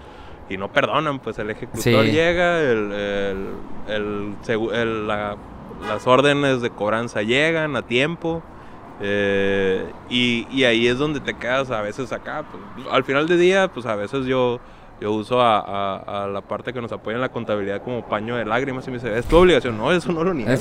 [0.48, 2.10] y no perdonan, pues el ejecutor Sí.
[2.12, 3.46] llega, el, el-
[3.88, 5.36] el segu- el- la-
[5.88, 8.42] las órdenes de cobranza llegan a tiempo.
[9.00, 12.44] eh, y, y ahí es donde te quedas a veces acá.
[12.48, 14.60] pues, al final del día, pues a veces yo,
[15.00, 18.36] yo uso a, a- a la parte que nos apoya en la contabilidad como paño
[18.36, 19.76] de lágrimas y me dice, es tu obligación.
[19.76, 20.52] No, eso no lo niego.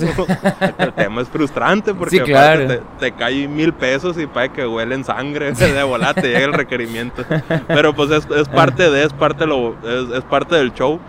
[0.77, 2.67] El tema es frustrante porque Sí, claro.
[2.67, 6.53] te, te cae mil pesos y para que huelen sangre de volada te llega el
[6.53, 7.23] requerimiento.
[7.67, 10.99] Pero pues es, es parte de, es parte, lo, es, es parte del show.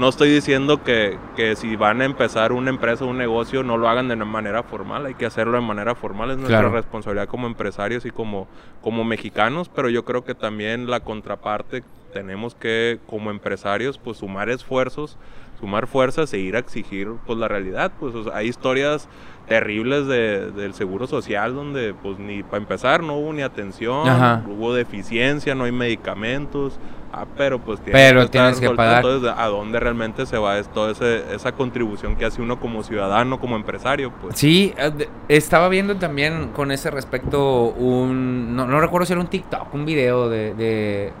[0.00, 3.76] No estoy diciendo que, que si van a empezar una empresa o un negocio no
[3.76, 6.74] lo hagan de manera formal, hay que hacerlo de manera formal, es nuestra Claro.
[6.74, 8.48] responsabilidad como empresarios y como,
[8.80, 11.82] como mexicanos, pero yo creo que también la contraparte
[12.14, 15.18] tenemos que, como empresarios, pues sumar esfuerzos,
[15.60, 17.92] sumar fuerzas e ir a exigir pues la realidad.
[18.00, 19.08] Pues hay historias
[19.46, 24.08] terribles de, del seguro social donde pues ni para empezar no hubo ni atención,
[24.48, 26.78] hubo deficiencia, no hay medicamentos.
[27.12, 29.04] Ah, pero pues tienes que tienes que pagar.
[29.04, 33.56] Entonces, ¿a dónde realmente se va toda esa contribución que hace uno como ciudadano, como
[33.56, 34.12] empresario?
[34.12, 34.38] Pues?
[34.38, 38.54] Sí, eh, estaba viendo también con ese respecto un...
[38.54, 41.12] No, no recuerdo si era un TikTok, un video de,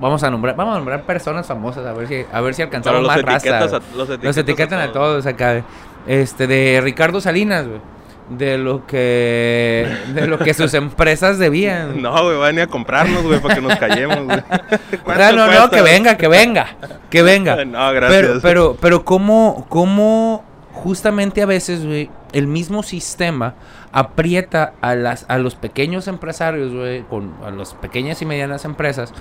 [0.00, 3.06] vamos a nombrar vamos a nombrar personas famosas a ver si a ver si alcanzamos
[3.06, 3.80] más raza.
[3.94, 5.62] los, etiquetan a todos acá.
[6.06, 7.80] Este de Ricardo Salinas, güey
[8.28, 12.02] de lo que de lo que sus empresas debían.
[12.02, 14.42] No, güey, van a, a comprarnos, güey, para que nos callemos, güey.
[15.06, 16.76] No, no, no, que venga, que venga,
[17.10, 17.64] que venga.
[17.64, 18.20] No, gracias.
[18.20, 23.54] Pero, pero, pero cómo, cómo justamente a veces, güey, el mismo sistema
[23.92, 29.12] aprieta a las a los pequeños empresarios, güey, con a las pequeñas y medianas empresas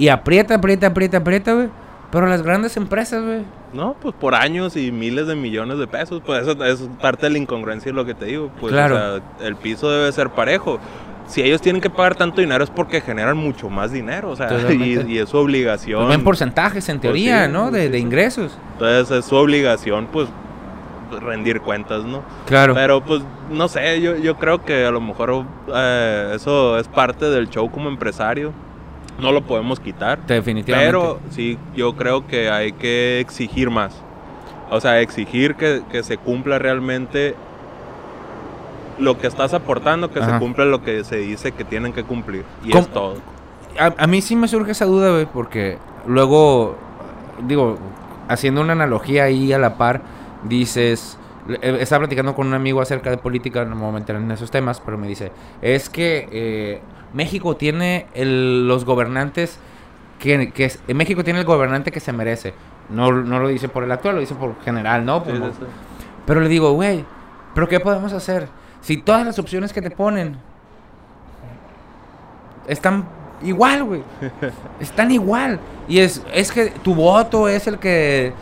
[0.00, 1.68] y aprieta, aprieta, aprieta, aprieta, güey
[2.10, 3.42] pero las grandes empresas, güey.
[3.72, 6.20] No, pues por años y miles de millones de pesos.
[6.24, 8.50] Pues eso es parte de la incongruencia, es lo que te digo.
[8.60, 8.96] Pues, claro.
[8.96, 10.80] o sea, el piso debe ser parejo.
[11.28, 14.48] Si ellos tienen que pagar tanto dinero es porque generan mucho más dinero, o sea,
[14.72, 16.00] y, es su obligación.
[16.00, 17.70] Pues ven porcentajes en pues teoría, ¿no?
[17.70, 18.58] De, de, ingresos.
[18.72, 20.28] Entonces es su obligación, pues,
[21.20, 22.24] rendir cuentas, ¿no?
[22.46, 22.74] Claro.
[22.74, 27.26] Pero pues, no sé, yo, yo creo que a lo mejor eh, eso es parte
[27.26, 28.52] del show como empresario
[29.20, 30.26] no lo podemos quitar.
[30.26, 30.90] Definitivamente.
[30.90, 33.94] Pero sí, yo creo que hay que exigir más.
[34.70, 37.34] O sea, exigir que, se cumpla realmente
[38.98, 42.44] lo que estás aportando, que se cumpla lo que se dice que tienen que cumplir.
[42.64, 43.16] Y es todo.
[43.78, 46.76] A, mí sí me surge esa duda, güey, porque luego,
[47.46, 47.78] digo,
[48.28, 50.02] haciendo una analogía ahí a la par,
[50.44, 54.16] dices, eh, estaba platicando con un amigo acerca de política, no me voy a meter
[54.16, 56.80] en esos temas, pero me dice, es que eh,
[57.12, 59.58] México tiene los gobernantes
[60.18, 62.54] que, que México tiene el gobernante que se merece.
[62.90, 65.22] No, no lo dice por el actual, lo dice por general, ¿no?
[66.26, 67.04] Pero le digo, güey,
[67.54, 68.48] ¿pero qué podemos hacer?
[68.80, 70.36] Si todas las opciones que te ponen
[72.66, 73.04] están
[73.42, 74.02] igual, güey.
[74.80, 75.58] Están igual.
[75.88, 78.32] Y es, es que tu voto es el que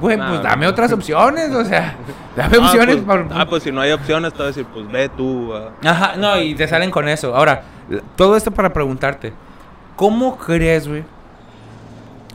[0.00, 1.96] Güey, pues dame otras opciones, o sea,
[2.36, 2.96] dame ah, opciones.
[3.04, 5.52] Pues, Ah, pues si no hay opciones, te voy a decir, pues ve tú.
[5.84, 7.34] Ajá, no, y te salen con eso.
[7.34, 7.62] Ahora,
[8.16, 9.32] todo esto para preguntarte,
[9.96, 11.04] ¿cómo crees, güey?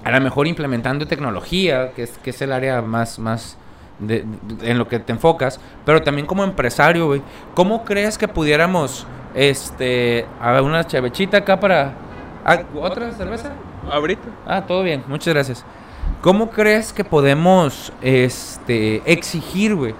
[0.03, 3.57] A lo mejor implementando tecnología, que es, que es el área más, más
[3.99, 4.25] de,
[4.61, 7.21] en lo que te enfocas, pero también como empresario, güey,
[7.53, 11.93] ¿cómo crees que pudiéramos, este, a ver, una chavechita acá para...
[12.45, 13.51] Ah, ¿Otra cerveza?
[13.89, 14.27] Ahorita.
[14.45, 15.65] Ah, todo bien, muchas gracias.
[16.23, 19.93] ¿Cómo crees que podemos este, exigir, güey?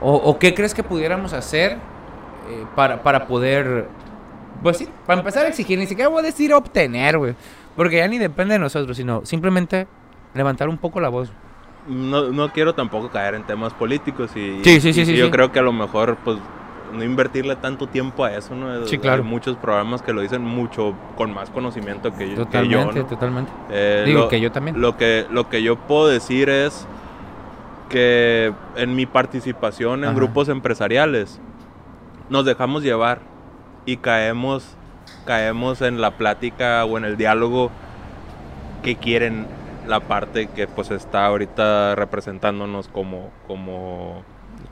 [0.00, 3.88] O, qué crees que pudiéramos hacer eh, para, para poder,
[4.62, 5.76] pues sí, para empezar a exigir?
[5.76, 7.34] Ni siquiera voy a decir obtener, güey.
[7.74, 9.88] Porque ya ni depende de nosotros, sino simplemente
[10.34, 11.32] levantar un poco la voz.
[11.88, 15.50] No, no quiero tampoco caer en temas políticos y, sí, sí, sí, sí, yo creo
[15.50, 16.38] que a lo mejor pues
[16.92, 18.86] no invertirle tanto tiempo a eso, ¿no?
[18.86, 19.22] Sí, claro.
[19.22, 22.36] Hay muchos programas que lo dicen mucho con más conocimiento que, yo.
[22.36, 23.52] Totalmente, totalmente.
[23.70, 24.80] Eh, Digo que yo también.
[24.80, 26.86] Lo que, lo que yo puedo decir es
[27.88, 31.40] que en mi participación en grupos empresariales
[32.28, 33.20] nos dejamos llevar
[33.84, 34.76] y caemos,
[35.24, 37.70] caemos en la plática o en el diálogo
[38.82, 39.46] que quieren
[39.86, 44.22] la parte que pues está ahorita representándonos como, como,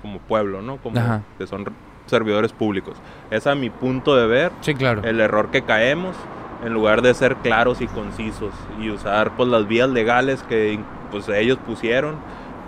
[0.02, 0.78] como pueblo, ¿no?
[0.78, 1.00] Como
[1.38, 1.64] que son
[2.06, 2.96] servidores públicos.
[3.30, 5.02] Es a mi punto de ver sí, claro.
[5.04, 6.16] el error que caemos
[6.64, 10.78] en lugar de ser claros y concisos y usar pues las vías legales que
[11.10, 12.16] pues ellos pusieron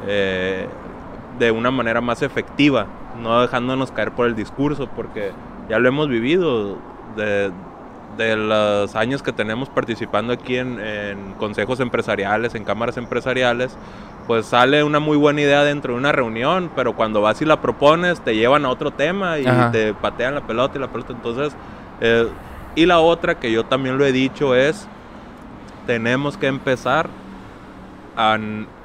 [0.06, 0.66] eh,
[1.38, 2.86] de una manera más efectiva,
[3.22, 5.32] no dejándonos caer por el discurso, porque
[5.68, 6.78] ya lo hemos vivido
[7.16, 7.50] de,
[8.16, 13.76] de los años que tenemos participando aquí en, en consejos empresariales, en cámaras empresariales,
[14.26, 17.60] pues sale una muy buena idea dentro de una reunión, pero cuando vas y la
[17.60, 21.12] propones te llevan a otro tema y te patean la pelota y la pelota.
[21.12, 21.54] Entonces,
[22.00, 22.28] eh,
[22.74, 24.88] y la otra que yo también lo he dicho es,
[25.86, 27.08] tenemos que empezar
[28.16, 28.38] a,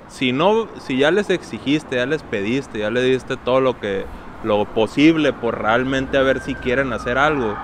[0.08, 4.06] si no, si ya les exigiste, ya les pediste, ya le diste todo lo que,
[4.44, 7.56] lo posible por realmente a ver si quieren hacer algo.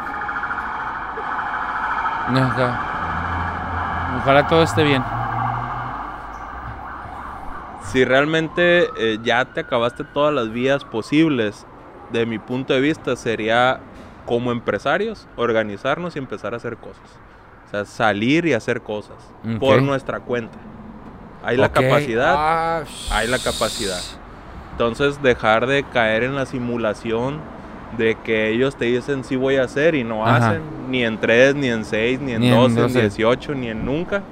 [4.18, 5.04] Ojalá todo esté bien
[7.92, 11.66] si realmente eh, ya te acabaste todas las vías posibles,
[12.12, 13.80] de mi punto de vista, sería
[14.26, 17.04] como empresarios organizarnos y empezar a hacer cosas.
[17.66, 19.18] O sea, salir y hacer cosas
[19.60, 20.58] por nuestra cuenta.
[21.44, 22.34] Hay la capacidad.
[22.38, 24.02] Ah, hay la capacidad.
[24.72, 27.42] Entonces, dejar de caer en la simulación
[27.96, 30.50] de que ellos te dicen sí voy a hacer y no Ajá.
[30.50, 33.00] hacen, ni en 3, ni en 6, ni en Ni en 12, ni 12.
[33.00, 34.24] en 18, ni en nunca.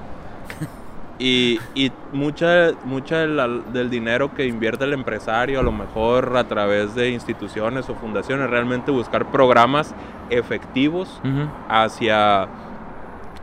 [1.18, 6.36] Y, y mucha, mucha de la- del dinero que invierte el empresario, a lo mejor
[6.36, 9.96] a través de instituciones o fundaciones, realmente buscar programas
[10.30, 11.22] efectivos
[11.70, 12.48] hacia,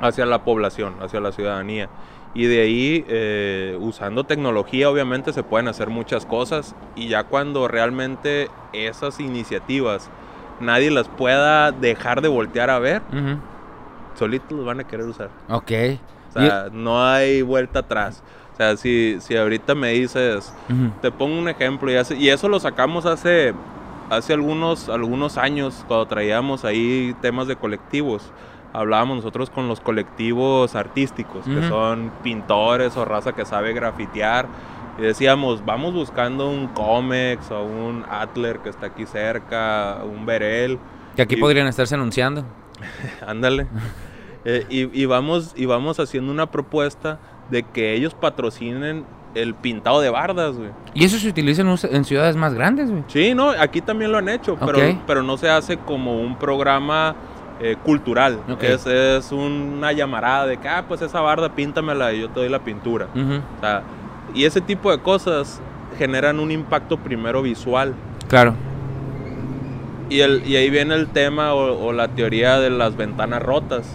[0.02, 1.88] hacia la población, hacia la ciudadanía.
[2.34, 6.74] Y de ahí, eh, usando tecnología, obviamente se pueden hacer muchas cosas.
[6.96, 10.08] Y ya cuando realmente esas iniciativas
[10.60, 13.36] nadie las pueda dejar de voltear a ver, Ujú.
[14.18, 15.28] solitos los van a querer usar.
[15.48, 15.72] Ok.
[16.30, 18.22] O sea, no hay vuelta atrás.
[18.54, 20.92] O sea, si, si ahorita me dices, Y- ujú.
[21.02, 23.52] te pongo un ejemplo, y, hace- y eso lo sacamos hace,
[24.08, 28.30] hace algunos, algunos años, cuando traíamos ahí temas de colectivos.
[28.72, 31.68] Hablábamos nosotros con los colectivos artísticos, que Ujú.
[31.68, 34.46] son pintores o raza que sabe grafitear.
[34.98, 40.78] Y decíamos, vamos buscando un Comex o un Atler que está aquí cerca, un Berel.
[41.16, 42.44] Que aquí y- podrían estarse anunciando.
[43.26, 43.66] Ándale.
[44.44, 47.18] Eh, y, y vamos, y vamos haciendo una propuesta
[47.50, 49.04] de que ellos patrocinen
[49.34, 50.70] el pintado de bardas, güey.
[50.94, 53.02] Y eso se utiliza en, en ciudades más grandes, güey.
[53.08, 54.96] Sí, no, aquí también lo han hecho, pero, Ok.
[55.06, 57.14] pero no se hace como un programa
[57.60, 58.40] eh, cultural.
[58.50, 58.62] Ok.
[58.62, 62.48] Es, es una llamarada de que, ah, pues esa barda píntamela y yo te doy
[62.48, 63.08] la pintura.
[63.14, 63.82] O sea,
[64.34, 65.60] y ese tipo de cosas
[65.98, 67.94] generan un impacto primero visual.
[68.28, 68.54] Claro.
[70.08, 73.90] Y, el, y ahí viene el tema o, o la teoría de las ventanas rotas.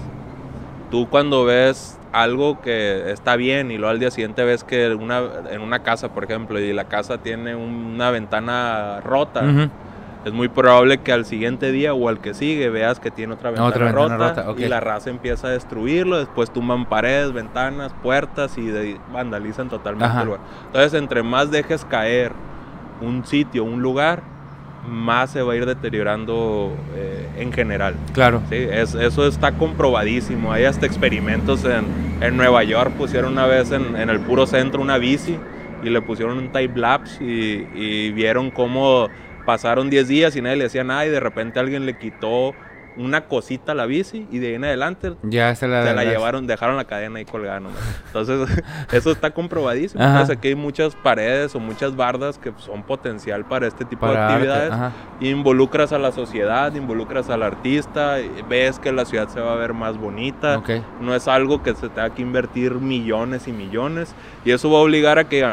[0.90, 5.22] Tú cuando ves algo que está bien y luego al día siguiente ves que una,
[5.52, 9.44] en una casa, por ejemplo, y la casa tiene una ventana rota.
[10.28, 13.50] Es muy probable que al siguiente día o al que sigue veas que tiene otra
[13.52, 14.60] ventana, Otra ventana rota, rota, ok.
[14.60, 20.06] y la raza empieza a destruirlo, después tumban paredes, ventanas, puertas y de- vandalizan totalmente
[20.12, 20.20] Ajá.
[20.22, 20.42] el lugar.
[20.68, 22.32] Entonces, entre más dejes caer
[23.02, 24.22] un sitio, un lugar,
[24.90, 27.96] más se va a ir deteriorando eh, en general.
[28.14, 28.42] Claro.
[28.50, 30.52] Sí, es- eso está comprobadísimo.
[30.54, 31.86] Hay hasta experimentos en,
[32.22, 32.92] en Nueva York.
[32.98, 35.38] Pusieron una vez en, en el puro centro una bici
[35.84, 39.10] y le pusieron un time lapse y, y vieron cómo
[39.48, 42.54] pasaron 10 días y nadie le decía nada y de repente alguien le quitó
[42.98, 46.04] una cosita a la bici y de ahí en adelante Ya se la, se la
[46.04, 47.80] llevaron, dejaron la cadena ahí colgada nomás.
[48.08, 50.04] Entonces, eso está comprobadísimo.
[50.04, 50.12] Ajá.
[50.12, 54.28] Entonces, aquí hay muchas paredes o muchas bardas que son potencial para este tipo para
[54.28, 54.94] de actividades.
[55.22, 58.18] Involucras a la sociedad, involucras al artista,
[58.50, 60.62] ves que la ciudad se va a ver más bonita.
[61.00, 64.14] No es algo que se tenga que invertir millones y millones.
[64.44, 65.46] Y eso va a obligar a que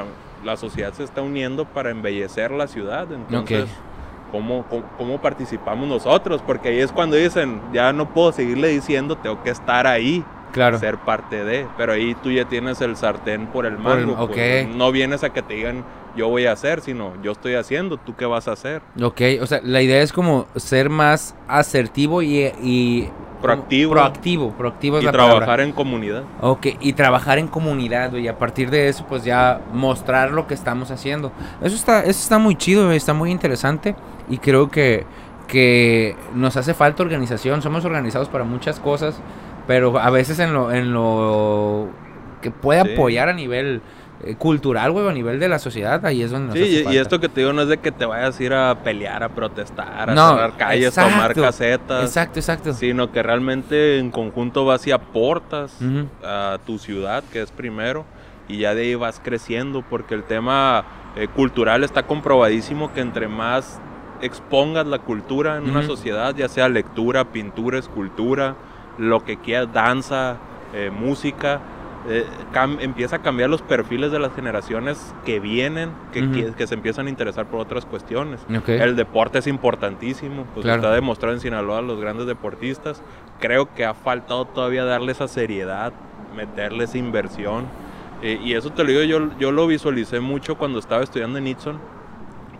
[0.44, 3.10] la sociedad se está uniendo para embellecer la ciudad.
[3.12, 4.30] Entonces, Ok.
[4.32, 6.42] ¿cómo, cómo, cómo participamos nosotros?
[6.46, 10.24] Porque ahí es cuando dicen, ya no puedo seguirle diciendo, tengo que estar ahí
[10.54, 10.78] Claro.
[10.78, 11.66] ser parte de.
[11.76, 14.22] Pero ahí tú ya tienes el sartén por el Por el- mango.
[14.22, 14.30] ok.
[14.32, 14.68] pues.
[14.74, 15.84] No vienes a que te digan
[16.16, 18.82] yo voy a hacer, sino yo estoy haciendo, tú qué vas a hacer.
[19.02, 22.52] Ok, o sea, la idea es como ser más asertivo y...
[22.62, 23.10] y
[23.42, 23.92] Proactivo.
[23.92, 25.64] Proactivo, proactivo es Y la trabajar palabra.
[25.64, 26.22] en comunidad.
[26.40, 30.54] Ok, y trabajar en comunidad, y a partir de eso, pues ya mostrar lo que
[30.54, 31.30] estamos haciendo.
[31.60, 33.96] Eso está, eso está muy chido, está muy interesante
[34.30, 35.04] y creo que,
[35.46, 37.60] que nos hace falta organización.
[37.60, 39.16] Somos organizados para muchas cosas,
[39.66, 41.88] pero a veces en lo, en lo
[42.42, 42.92] que puede Sí.
[42.92, 43.80] apoyar a nivel
[44.22, 46.98] eh, cultural, güey, a nivel de la sociedad, ahí es donde nos Sí, hace y,
[46.98, 49.28] esto que te digo no es de que te vayas a ir a pelear, a
[49.28, 52.04] protestar, a No, cerrar calles, tomar exacto, casetas.
[52.04, 52.72] Exacto, exacto.
[52.74, 55.78] Sino que realmente en conjunto vas y aportas
[56.22, 58.04] a tu ciudad, que es primero,
[58.48, 60.84] y ya de ahí vas creciendo, porque el tema
[61.16, 63.80] eh, cultural está comprobadísimo que entre más
[64.22, 68.54] expongas la cultura en una sociedad, ya sea lectura, pintura, escultura,
[68.98, 70.36] lo que quieras, danza,
[70.72, 71.60] eh, música,
[72.08, 72.26] eh,
[72.80, 76.32] empieza a cambiar los perfiles de las generaciones que vienen, que, Ujú.
[76.32, 78.40] que- que se empiezan a interesar por otras cuestiones.
[78.54, 78.68] Ok.
[78.68, 80.82] El deporte es importantísimo, pues Claro.
[80.82, 83.02] está demostrado en Sinaloa los grandes deportistas.
[83.40, 85.92] Creo que ha faltado todavía darle esa seriedad,
[86.36, 87.64] meterle esa inversión.
[88.22, 91.46] Eh, y eso te lo digo, yo, yo lo visualicé mucho cuando estaba estudiando en
[91.46, 91.78] Itson,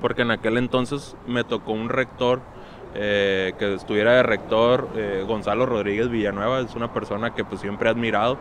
[0.01, 2.41] porque en aquel entonces me tocó un rector
[2.95, 7.89] eh, que estuviera de rector, eh, Gonzalo Rodríguez Villanueva, es una persona que pues siempre
[7.89, 8.39] he admirado,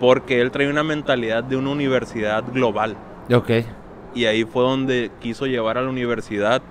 [0.00, 2.96] porque él trae una mentalidad de una universidad global
[3.32, 3.50] Ok.
[4.14, 6.62] y ahí fue donde quiso llevar a la universidad,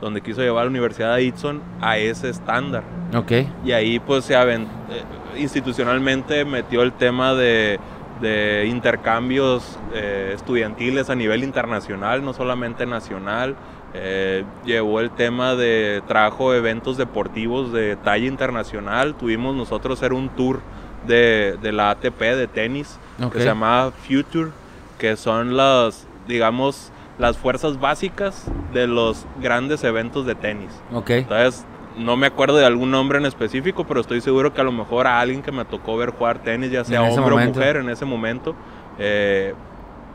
[0.00, 2.82] donde quiso llevar a la Universidad de Itson a ese estándar.
[3.16, 3.32] Ok.
[3.64, 5.02] Y ahí pues se aven- eh,
[5.40, 7.78] institucionalmente metió el tema de,
[8.20, 13.56] de intercambios eh, estudiantiles a nivel internacional, no solamente nacional.
[13.98, 19.14] Eh, llevó el tema de, trajo eventos deportivos de talla internacional.
[19.14, 20.60] Tuvimos nosotros hacer un tour
[21.06, 22.98] de, de la ATP de tenis
[23.32, 24.50] que se llamaba Future,
[24.98, 30.70] que son las, digamos, las fuerzas básicas de los grandes eventos de tenis.
[30.92, 31.10] Ok.
[31.10, 31.64] Entonces,
[31.96, 35.06] no me acuerdo de algún nombre en específico, pero estoy seguro que a lo mejor
[35.06, 38.04] a alguien que me tocó ver jugar tenis, ya sea hombre o mujer en ese
[38.04, 38.54] momento,
[38.98, 39.54] eh,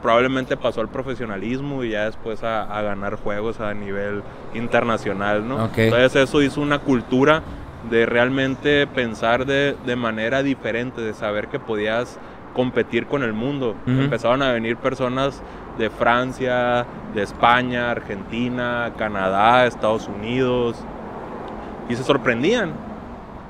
[0.02, 4.24] probablemente pasó al profesionalismo y ya después a, a ganar juegos a nivel
[4.54, 5.66] internacional, ¿no?
[5.66, 5.78] Ok.
[5.78, 7.42] Entonces eso hizo una cultura
[7.90, 12.20] de realmente pensar de, de manera diferente, de saber que podías
[12.54, 13.76] competir con el mundo.
[13.88, 14.02] Ujú.
[14.02, 15.42] Empezaron a venir personas
[15.78, 16.86] de Francia,
[17.16, 20.78] de España, Argentina, Canadá, Estados Unidos,
[21.90, 22.74] y se sorprendían.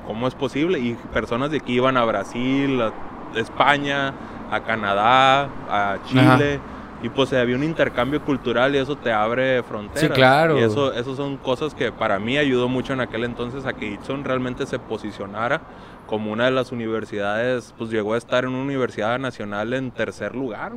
[0.06, 0.78] ¿Cómo es posible?
[0.78, 2.92] Y personas de aquí iban a Brasil, a
[3.38, 4.12] España,
[4.52, 6.60] a Canadá, a Chile.
[7.02, 10.02] Y pues había un intercambio cultural y eso te abre fronteras.
[10.02, 10.56] Sí, claro.
[10.56, 13.86] Y eso, eso son cosas que para mí ayudó mucho en aquel entonces a que
[13.86, 15.62] Itson realmente se posicionara
[16.06, 20.36] como una de las universidades, pues llegó a estar en una universidad nacional en tercer
[20.36, 20.74] lugar.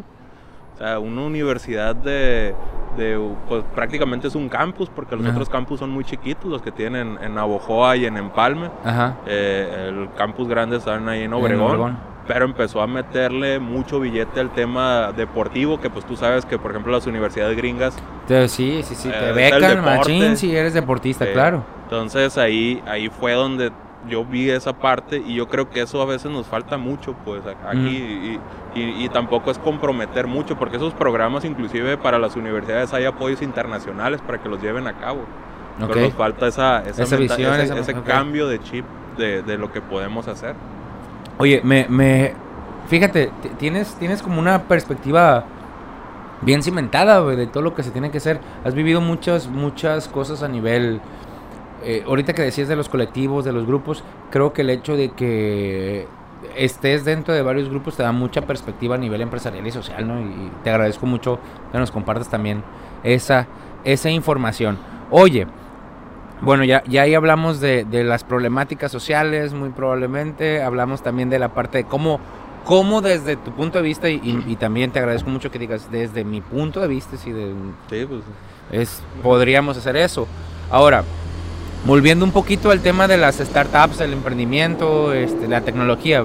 [0.73, 2.55] O sea, una universidad de,
[2.97, 5.33] de, pues prácticamente es un campus, porque los Ajá.
[5.33, 8.71] otros campus son muy chiquitos, los que tienen en Navojoa y en Empalme.
[8.83, 9.15] Ajá.
[9.27, 12.14] Eh, el campus grande están ahí en En Obregón, Obregón.
[12.27, 16.71] Pero empezó a meterle mucho billete al tema deportivo, que pues tú sabes que por
[16.71, 17.95] ejemplo las universidades gringas,
[18.47, 19.09] sí, sí, sí.
[19.09, 21.63] Eh, Te el becan, machín, si eres deportista, eh, claro.
[21.83, 23.71] entonces ahí, ahí fue donde
[24.09, 27.41] yo vi esa parte y yo creo que eso a veces nos falta mucho pues
[27.67, 28.39] aquí
[28.75, 33.05] y, y- y tampoco es comprometer mucho porque esos programas inclusive para las universidades hay
[33.05, 35.21] apoyos internacionales para que los lleven a cabo.
[35.81, 35.87] Ok.
[35.89, 38.05] Pero nos falta esa, esa, Esa menta- visión, ese, esa- ese ok.
[38.05, 38.85] cambio de chip
[39.17, 40.53] de, de lo que podemos hacer.
[41.37, 42.33] Oye, me, me,
[42.87, 45.45] fíjate, tienes, tienes como una perspectiva
[46.41, 48.39] bien cimentada, de todo lo que se tiene que hacer.
[48.63, 51.01] Has vivido muchas, muchas cosas a nivel,
[51.83, 55.11] eh, ahorita que decías de los colectivos, de los grupos, creo que el hecho de
[55.11, 56.07] que
[56.55, 60.21] estés dentro de varios grupos te da mucha perspectiva a nivel empresarial y social, ¿no?
[60.21, 61.39] Y te agradezco mucho
[61.71, 62.63] que nos compartas también
[63.03, 63.47] esa,
[63.83, 64.77] esa información.
[65.11, 65.47] Oye,
[66.41, 70.61] bueno, ya, ya ahí hablamos de, de las problemáticas sociales, muy probablemente.
[70.61, 72.19] Hablamos también de la parte de cómo,
[72.65, 75.89] cómo desde tu punto de vista, y, y- y también te agradezco mucho que digas,
[75.91, 77.53] desde mi punto de vista, si de,
[77.89, 78.21] Sí, pues
[78.71, 80.27] es, podríamos hacer eso.
[80.71, 81.03] Ahora,
[81.85, 86.23] volviendo un poquito al tema de las startups, el emprendimiento, este, la tecnología,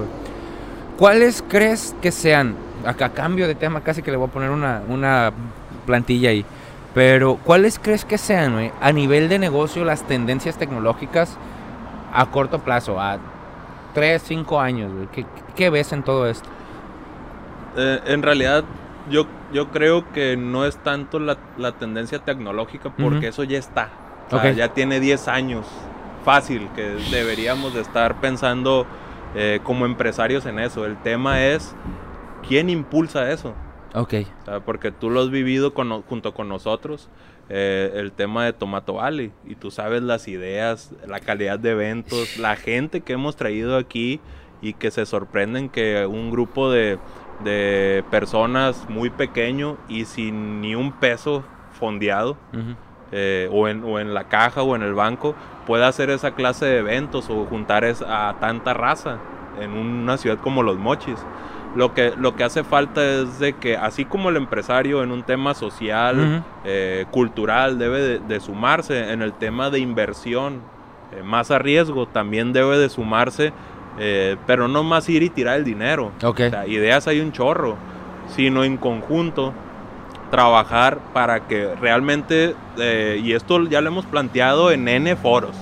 [0.97, 2.55] ¿cuáles crees que sean,
[2.85, 5.31] acá cambio de tema, casi que le voy a poner una, una
[5.85, 6.45] plantilla ahí,
[6.93, 11.37] pero ¿cuáles crees que sean, güey, a nivel de negocio, las tendencias tecnológicas
[12.13, 13.19] a corto plazo, a
[13.93, 14.93] 3, 5 años?
[14.93, 15.07] güey?
[15.07, 15.25] ¿Qué,
[15.55, 16.49] ¿Qué ves en todo esto?
[17.77, 18.63] Eh, en realidad,
[19.09, 23.89] yo, yo creo que no es tanto la, la tendencia tecnológica, porque eso ya está.
[24.29, 24.51] O sea.
[24.51, 25.65] Ya tiene 10 años.
[26.23, 28.85] Fácil, que deberíamos de estar pensando
[29.33, 30.85] eh, como empresarios en eso.
[30.85, 31.73] El tema es,
[32.47, 33.55] ¿quién impulsa eso?
[33.93, 34.13] Ok.
[34.45, 37.09] Sea, porque tú lo has vivido con junto con nosotros,
[37.49, 42.37] eh, el tema de Tomato Valley, y tú sabes las ideas, la calidad de eventos,
[42.37, 44.19] la gente que hemos traído aquí
[44.61, 46.97] y que se sorprenden que un grupo de,
[47.43, 51.43] de personas muy pequeño y sin ni un peso
[51.79, 52.75] fondeado, Ujú.
[53.11, 55.35] eh, o, en, o en la caja o en el banco,
[55.65, 59.17] pueda hacer esa clase de eventos o juntar a tanta raza
[59.59, 61.17] en una ciudad como Los Mochis.
[61.75, 65.23] Lo que, lo que hace falta es de que, así como el empresario en un
[65.23, 70.61] tema social, eh, cultural, debe de, de sumarse en el tema de inversión,
[71.13, 73.53] eh, más a riesgo, también debe de sumarse,
[73.99, 76.11] eh, pero no más ir y tirar el dinero.
[76.23, 76.41] Ok.
[76.47, 77.77] O sea, ideas hay un chorro,
[78.27, 79.53] sino en conjunto
[80.29, 85.55] trabajar para que realmente, y esto ya lo hemos planteado en N foros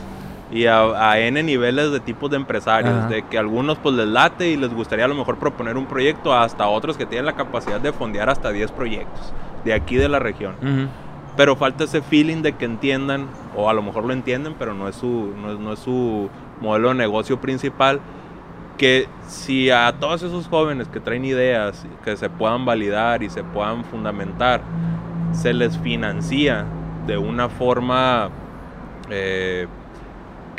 [0.52, 3.08] y a, a N niveles de tipos de empresarios, Ajá.
[3.08, 6.34] de que algunos pues les late y les gustaría a lo mejor proponer un proyecto,
[6.34, 9.34] hasta otros que tienen la capacidad de fondear hasta 10 proyectos
[9.64, 10.56] de aquí de la región.
[10.62, 10.88] Ujú.
[11.38, 14.88] Pero falta ese feeling de que entiendan, o a lo mejor lo entienden, pero no
[14.88, 16.30] es su, no es, no es su
[16.60, 18.00] modelo de negocio principal.
[18.78, 23.44] Que si a todos esos jóvenes que traen ideas, que se puedan validar y se
[23.44, 24.62] puedan fundamentar,
[25.34, 26.66] se les financia
[27.06, 28.30] de una forma
[29.10, 29.68] eh,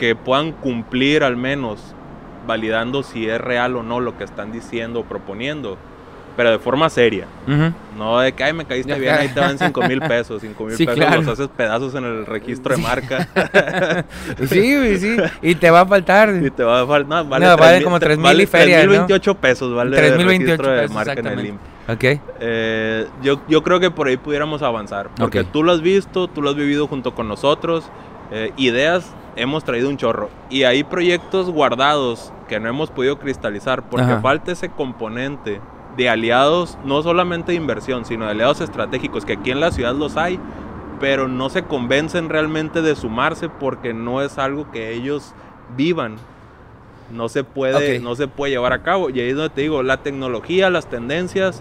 [0.01, 1.95] que puedan cumplir al menos
[2.47, 5.77] validando si es real o no lo que están diciendo o proponiendo,
[6.39, 7.27] pero de forma seria.
[7.47, 7.73] Ujú.
[7.99, 10.41] No de que, ay, me caíste bien, ahí te van 5 mil pesos.
[10.41, 11.21] 5 mil Sí, pesos claro.
[11.21, 13.29] los haces pedazos en el registro de marca.
[14.49, 15.17] Sí, güey, sí.
[15.43, 16.31] Y te va a faltar.
[16.43, 17.25] y te va a faltar.
[17.25, 18.93] No, vale, No, vale tres como te- 3,000 vale y feria, ¿no?
[18.93, 19.91] 3,028 pesos, vale.
[19.91, 21.49] el 3,028 registro de pesos, marca en el exactamente.
[21.51, 22.17] IMSS.
[22.17, 22.21] Ok.
[22.41, 25.11] Eh, yo, yo creo que por ahí pudiéramos avanzar.
[25.17, 25.49] Porque Ok.
[25.53, 27.85] tú lo has visto, tú lo has vivido junto con nosotros.
[28.31, 30.29] Eh, ideas hemos traído un chorro.
[30.49, 34.21] Y hay proyectos guardados que no hemos podido cristalizar porque Ajá.
[34.21, 35.61] falta ese componente
[35.97, 39.95] de aliados, no solamente de inversión, sino de aliados estratégicos, que aquí en la ciudad
[39.95, 40.39] los hay,
[41.01, 45.35] pero no se convencen realmente de sumarse porque no es algo que ellos
[45.77, 46.17] vivan.
[47.11, 49.11] No se puede, no se puede llevar a cabo.
[49.11, 51.61] Y ahí es donde te digo, la tecnología, las tendencias,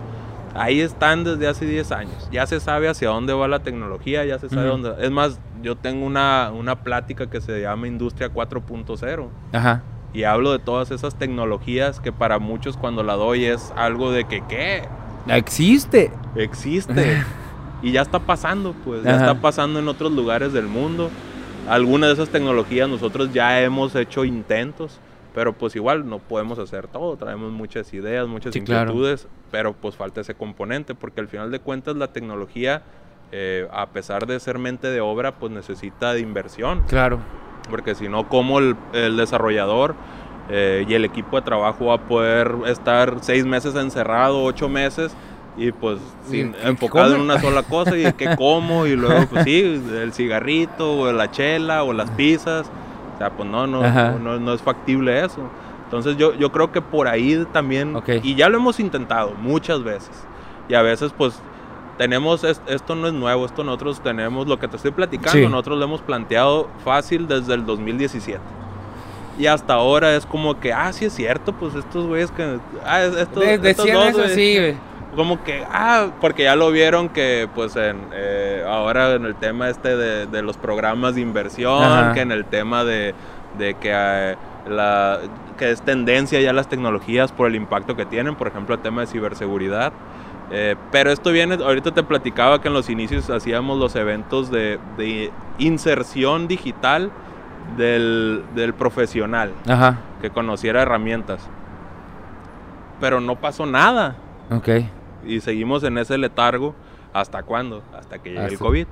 [0.54, 2.30] ahí están desde hace 10 años.
[2.32, 4.94] Ya se sabe hacia dónde va la tecnología, ya se sabe dónde.
[5.00, 9.28] Es más, yo tengo una, una plática que se llama Industria 4.0.
[9.54, 9.84] Ajá.
[10.14, 14.26] Y hablo de todas esas tecnologías que para muchos cuando la doy es algo de
[14.26, 14.84] que, ¿qué?
[15.28, 16.12] Existe.
[16.36, 17.24] Existe.
[17.84, 19.04] y ya está pasando, pues.
[19.04, 21.10] Ya está pasando en otros lugares del mundo.
[21.68, 25.00] Algunas de esas tecnologías nosotros ya hemos hecho intentos.
[25.34, 30.22] Pero pues igual no podemos hacer todo, traemos muchas ideas, muchas inquietudes, pero pues falta
[30.22, 32.82] ese componente, porque al final de cuentas la tecnología,
[33.32, 36.84] eh, a pesar de ser mente de obra, pues necesita de inversión.
[36.88, 37.20] Claro
[37.70, 38.76] porque si no, ¿cómo el,
[39.16, 39.96] desarrollador
[40.50, 45.16] eh, y el equipo de trabajo va a poder estar seis meses encerrado, ocho meses?
[45.58, 46.00] y pues
[46.30, 49.60] sin, enfocado en una sola cosa y qué como y luego pues sí,
[49.94, 52.72] el cigarrito o la chela o las pizzas,
[53.16, 53.82] o sea, pues no, no,
[54.20, 55.42] no, no, es factible eso.
[55.84, 60.26] Entonces yo, yo creo que por ahí también, y ya lo hemos intentado muchas veces,
[60.70, 61.42] y a veces pues
[62.00, 65.84] tenemos, esto no es nuevo, esto nosotros tenemos, lo que te estoy platicando, nosotros lo
[65.84, 68.40] hemos planteado fácil desde el 2017.
[69.38, 72.58] Y hasta ahora es como que, ah, sí es cierto, pues estos güeyes que...
[72.86, 74.78] Ah, estos, estos dos, eso, sí, güey.
[75.14, 79.70] Como que, ah, porque ya lo vieron que, pues, en, eh, ahora en el tema
[79.70, 83.14] este de, los programas de inversión, que en el tema de,
[83.58, 83.92] de que...
[83.92, 84.36] Eh,
[84.70, 85.20] la,
[85.58, 89.02] que es tendencia ya las tecnologías por el impacto que tienen, por ejemplo el tema
[89.02, 89.92] de ciberseguridad.
[90.52, 94.80] Eh, pero esto viene, ahorita te platicaba que en los inicios hacíamos los eventos de,
[95.60, 97.12] inserción digital
[97.78, 99.52] del, profesional
[100.22, 101.48] que conociera herramientas.
[103.00, 104.16] Pero no pasó nada.
[104.52, 104.70] Ok.
[105.26, 106.76] Y seguimos en ese letargo.
[107.14, 107.82] ¿Hasta cuándo?
[107.98, 108.88] Hasta que llegue el COVID.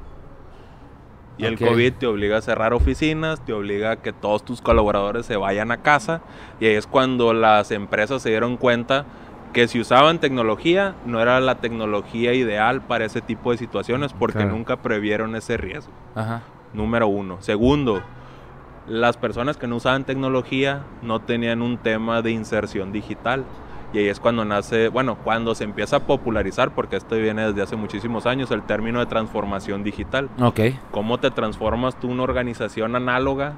[1.37, 5.25] Y el COVID te obliga a cerrar oficinas, te obliga a que todos tus colaboradores
[5.25, 6.21] se vayan a casa.
[6.59, 9.05] Y ahí es cuando las empresas se dieron cuenta
[9.57, 14.45] que si usaban tecnología no era la tecnología ideal para ese tipo de situaciones porque
[14.45, 15.91] nunca previeron ese riesgo.
[16.75, 17.37] Número uno.
[17.39, 18.03] Segundo,
[18.87, 23.45] las personas que no usaban tecnología no tenían un tema de inserción digital.
[23.93, 27.63] Y ahí es cuando nace, bueno, cuando se empieza a popularizar, porque esto viene desde
[27.63, 30.29] hace muchísimos años, el término de transformación digital.
[30.39, 30.59] Ok.
[30.91, 33.55] ¿Cómo te transformas tú una organización análoga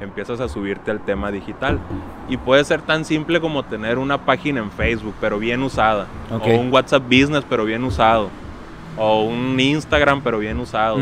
[0.00, 1.78] empiezas a subirte al tema digital.
[2.28, 6.06] Y puede ser tan simple como tener una página en Facebook, pero bien usada.
[6.30, 8.30] O un WhatsApp Business, pero bien usado.
[8.96, 10.98] O un Instagram, pero bien usado.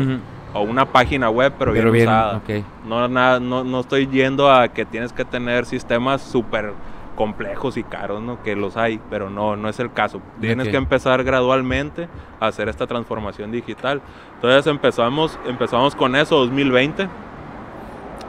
[0.53, 2.41] O una página web, pero, bien, usada.
[2.85, 6.73] No, nada, no, no estoy yendo a que tienes que tener sistemas súper
[7.15, 8.41] complejos y caros, ¿no?
[8.43, 10.21] Que los hay, pero no, no es el caso.
[10.39, 12.07] Tienes que empezar gradualmente
[12.39, 14.01] a hacer esta transformación digital.
[14.35, 17.09] Entonces empezamos, empezamos con eso 2020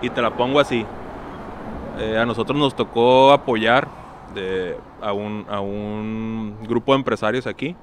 [0.03, 0.85] y te la pongo así.
[1.99, 3.89] Eh, a nosotros nos tocó apoyar
[5.03, 7.77] a, un, grupo de empresarios aquí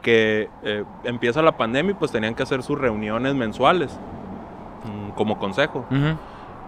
[0.00, 3.90] que eh, empieza la pandemia y pues tenían que hacer sus reuniones mensuales
[4.84, 5.84] mm, como consejo.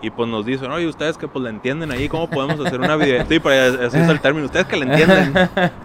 [0.03, 2.97] Y pues nos dicen, oye, ustedes que pues le entienden ahí, ¿cómo podemos hacer una
[2.97, 3.25] video?
[3.29, 5.33] Sí, pero ese es el término, ustedes que le entienden,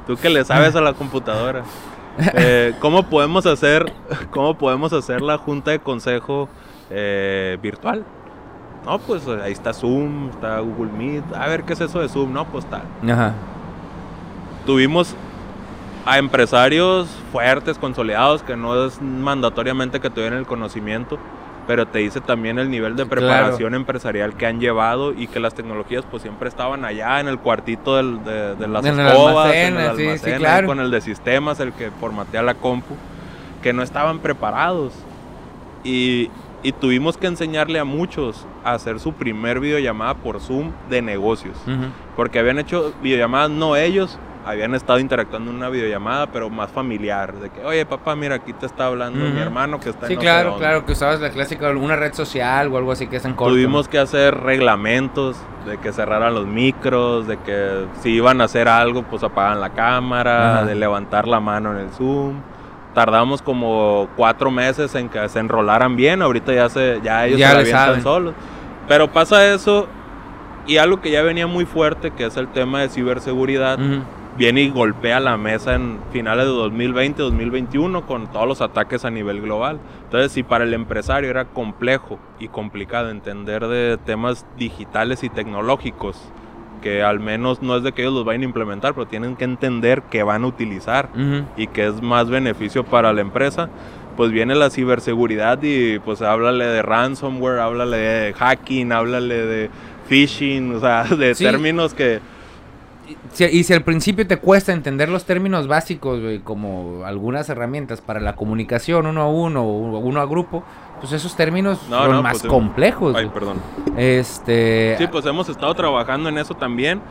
[0.07, 1.63] tú que le sabes a la computadora.
[2.33, 3.91] Eh, ¿Cómo podemos hacer,
[4.31, 6.49] cómo podemos hacer la junta de consejo
[7.61, 8.05] virtual?
[8.85, 11.33] No, pues ahí está Zoom, está Google Meet.
[11.33, 12.31] A ver, ¿qué es eso de Zoom?
[12.31, 12.83] No, pues tal.
[13.11, 13.33] Ajá.
[14.65, 15.15] Tuvimos
[16.05, 21.17] a empresarios fuertes, consolidados, que no es mandatoriamente que tuvieran el conocimiento,
[21.65, 25.55] pero te dice también el nivel de preparación empresarial que han llevado y que las
[25.55, 30.79] tecnologías pues siempre estaban allá en el cuartito de, las escobas, en el almacén, con
[30.79, 32.95] el de sistemas, el que formatea la compu,
[33.63, 34.93] que no estaban preparados.
[35.83, 36.29] Y,
[36.65, 41.55] y tuvimos que enseñarle a muchos a hacer su primer videollamada por Zoom de negocios.
[42.15, 47.35] Porque habían hecho videollamadas no ellos, habían estado interactuando en una videollamada, pero más familiar.
[47.35, 50.17] De que, oye, papá, mira, aquí te está hablando mi hermano que está en Sí,
[50.17, 53.35] claro, claro, que usabas la clásica, una red social o algo así que es en
[53.35, 53.53] corto.
[53.53, 55.37] Tuvimos que hacer reglamentos
[55.67, 59.69] de que cerraran los micros, de que si iban a hacer algo, pues apagan la
[59.69, 62.54] cámara, de levantar la mano en el Zoom
[62.95, 66.23] tardamos como cuatro meses en que se enrolaran bien.
[66.23, 68.33] Ahorita ya se, ya ellos ya se la solos.
[68.87, 69.87] Pero pasa eso
[70.65, 73.77] y algo que ya venía muy fuerte, que es el tema de ciberseguridad,
[74.37, 79.11] viene y golpea la mesa en finales de 2020, 2021 con todos los ataques a
[79.11, 79.79] nivel global.
[80.05, 86.17] Entonces, si para el empresario era complejo y complicado entender de temas digitales y tecnológicos,
[86.85, 89.43] que al menos no es de que ellos los vayan a implementar, pero tienen que
[89.43, 91.43] entender que van a utilizar Ujú.
[91.57, 93.69] y que es más beneficio para la empresa.
[94.15, 99.69] Pues viene la ciberseguridad y pues háblale de ransomware, háblale de hacking, háblale de
[100.07, 101.43] phishing, o sea, de Sí.
[101.43, 102.19] términos que
[103.31, 108.01] Si- y si al principio te cuesta entender los términos básicos, güey, como algunas herramientas
[108.01, 110.63] para la comunicación uno a uno o uno a grupo,
[111.01, 113.15] pues esos términos No, son no, más pues, complejos.
[113.15, 113.33] Ay, güey.
[113.33, 113.57] perdón.
[113.97, 114.95] Este.
[114.97, 117.01] Sí, pues hemos estado trabajando en eso también,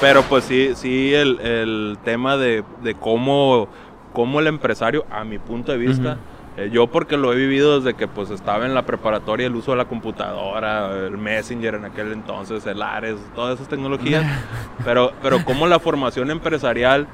[0.00, 3.68] pero pues sí, sí el, el tema de, de cómo,
[4.12, 6.18] cómo el empresario, a mi punto de vista,
[6.58, 9.70] eh, yo porque lo he vivido desde que pues estaba en la preparatoria, el uso
[9.70, 14.24] de la computadora, el Messenger en aquel entonces, el Ares, todas esas tecnologías,
[14.84, 17.06] pero, pero cómo la formación empresarial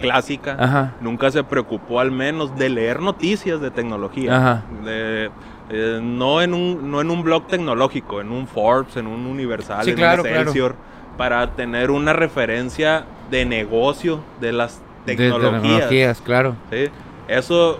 [0.00, 0.94] clásica Ajá.
[1.00, 4.36] nunca se preocupó al menos de leer noticias de tecnología.
[4.36, 4.62] Ajá.
[4.84, 5.30] De,
[5.70, 9.84] eh, no, en un, no en un blog tecnológico, en un Forbes, en un Universal,
[9.84, 10.40] Sí, en claro, un claro.
[10.40, 10.74] Excelsior,
[11.16, 15.62] para tener una referencia de negocio de las De tecnologías.
[15.62, 16.56] tecnologías, claro.
[16.70, 16.88] ¿sí?
[17.28, 17.78] Eso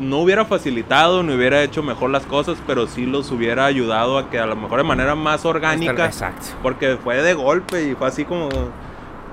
[0.00, 4.30] no hubiera facilitado, no hubiera hecho mejor las cosas, pero sí los hubiera ayudado a
[4.30, 6.46] que a lo mejor de manera más orgánica, Exacto.
[6.62, 8.48] porque fue de golpe y fue así como,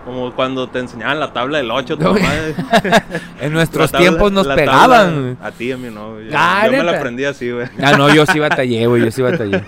[0.05, 1.95] como cuando te enseñaban la tabla del 8.
[1.99, 2.16] No,
[3.41, 5.36] En nuestros tiempos nos pegaban.
[5.38, 6.20] tabla- a ti, a mí no.
[6.20, 7.68] Yo, Ah, yo me la aprendí así, güey.
[7.82, 9.64] Ah, no, yo sí batallé, güey, yo sí batallé.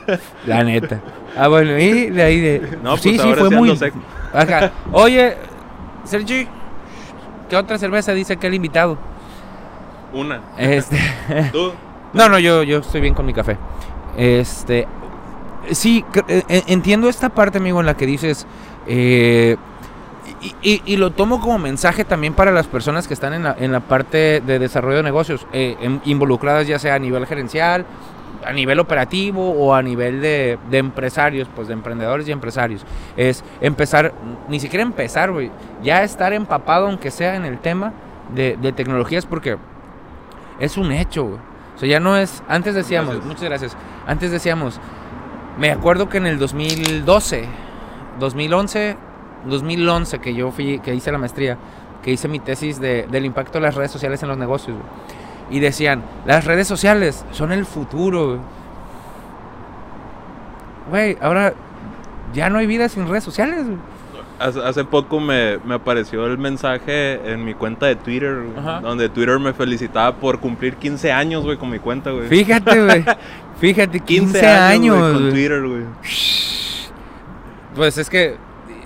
[0.46, 1.02] La neta.
[1.38, 2.60] Ah, bueno, y de ahí de...
[2.84, 3.78] No, pues sí, sí, fue muy...
[4.34, 4.72] Ajá.
[4.92, 5.36] Oye,
[6.04, 6.48] Sergi,
[7.50, 8.98] ¿qué otra cerveza dice que el invitado?
[10.14, 10.42] Una.
[10.58, 10.98] Este...
[11.52, 11.72] Tú.
[12.14, 13.58] No, no, yo, yo estoy bien con mi café.
[14.18, 14.88] Este...
[15.72, 18.46] Sí, eh, eh, entiendo esta parte, amigo, en la que dices...
[18.88, 19.56] eh,
[20.42, 23.56] y, y- y lo tomo como mensaje también para las personas que están en la,
[23.58, 27.86] en la parte de desarrollo de negocios, eh, em- involucradas ya sea a nivel gerencial,
[28.46, 32.86] a nivel operativo o a nivel de, de empresarios, pues de emprendedores y empresarios.
[33.16, 34.14] Es empezar,
[34.50, 35.50] ni siquiera empezar, güey,
[35.82, 37.94] ya estar empapado, aunque sea en el tema
[38.36, 39.58] de, de tecnologías, porque
[40.60, 41.40] es un hecho, güey.
[41.76, 43.26] O sea, ya no es, antes decíamos, Gracias.
[43.28, 43.78] muchas gracias,
[44.08, 44.80] antes decíamos,
[45.58, 47.46] me acuerdo que en el 2012,
[48.20, 48.96] 2011,
[49.46, 51.58] 2011 que yo fui, que hice la maestría,
[52.04, 55.58] que hice mi tesis de- del impacto de las redes sociales en los negocios, güey.
[55.58, 58.40] Y decían, las redes sociales son el futuro, güey.
[60.90, 61.54] Güey, ahora
[62.34, 63.78] ya no hay vida sin redes sociales, güey.
[64.44, 69.40] Hace, poco me, me apareció el mensaje en mi cuenta de Twitter, güey, donde Twitter
[69.40, 72.28] me felicitaba por cumplir 15 años, güey, con mi cuenta, güey.
[72.28, 73.06] Fíjate, güey.
[73.60, 75.30] Fíjate, 15, 15 años, güey, con.
[75.30, 75.84] Twitter, güey.
[77.76, 78.38] Pues es que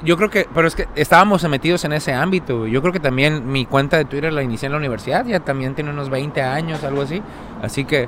[0.03, 2.60] yo creo que, pero es que estábamos metidos en ese ámbito.
[2.60, 2.72] güey.
[2.72, 5.76] Yo creo que también mi cuenta de Twitter la inicié en la universidad, ya también
[5.76, 7.22] tiene unos 20 años, algo así.
[7.62, 8.08] Así que,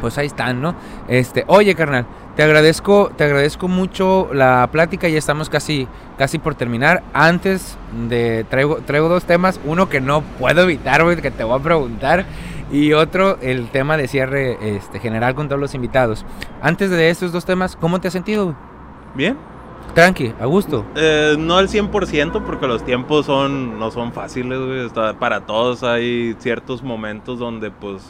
[0.00, 0.74] pues ahí están, ¿no?
[1.08, 2.06] Este, oye, carnal,
[2.38, 5.08] te agradezco, te agradezco mucho la plática.
[5.08, 7.02] Ya estamos casi, casi por terminar.
[7.12, 7.76] Antes
[8.08, 11.62] de traigo, traigo dos temas, uno que no puedo evitar, güey, que te voy a
[11.64, 12.26] preguntar.
[12.70, 16.24] Y otro, el tema de cierre este, general con todos los invitados.
[16.62, 18.54] Antes de estos dos temas, ¿cómo te has sentido?
[19.16, 19.36] Bien.
[19.96, 20.84] Tranqui, a gusto.
[20.94, 24.86] Eh, no al 100% porque los tiempos son no son fáciles, güey.
[24.86, 28.00] Está- para todos hay ciertos momentos donde pues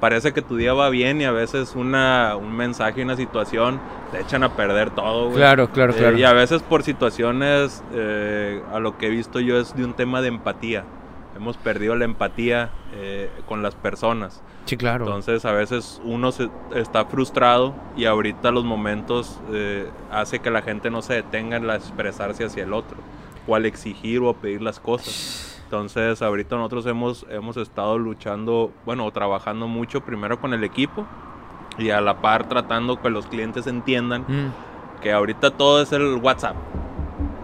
[0.00, 3.78] parece que tu día va bien y a veces una, un mensaje, una situación
[4.10, 5.36] te echan a perder todo, güey.
[5.36, 6.18] Claro, claro, Eh, claro.
[6.18, 9.94] y a veces por situaciones, eh, a lo que he visto yo es de un
[9.94, 10.84] tema de empatía.
[11.36, 14.42] Hemos perdido la empatía eh, con las personas.
[14.66, 15.06] Sí, claro.
[15.06, 20.62] Entonces a veces uno se, está frustrado y ahorita los momentos eh, hace que la
[20.62, 22.98] gente no se detenga en la expresarse hacia el otro
[23.46, 25.49] o al exigir o a pedir las cosas.
[25.70, 31.06] Entonces ahorita nosotros hemos, hemos estado luchando, bueno, trabajando mucho primero con el equipo
[31.78, 36.16] y a la par tratando que los clientes entiendan Mm, que ahorita todo es el
[36.16, 36.56] WhatsApp.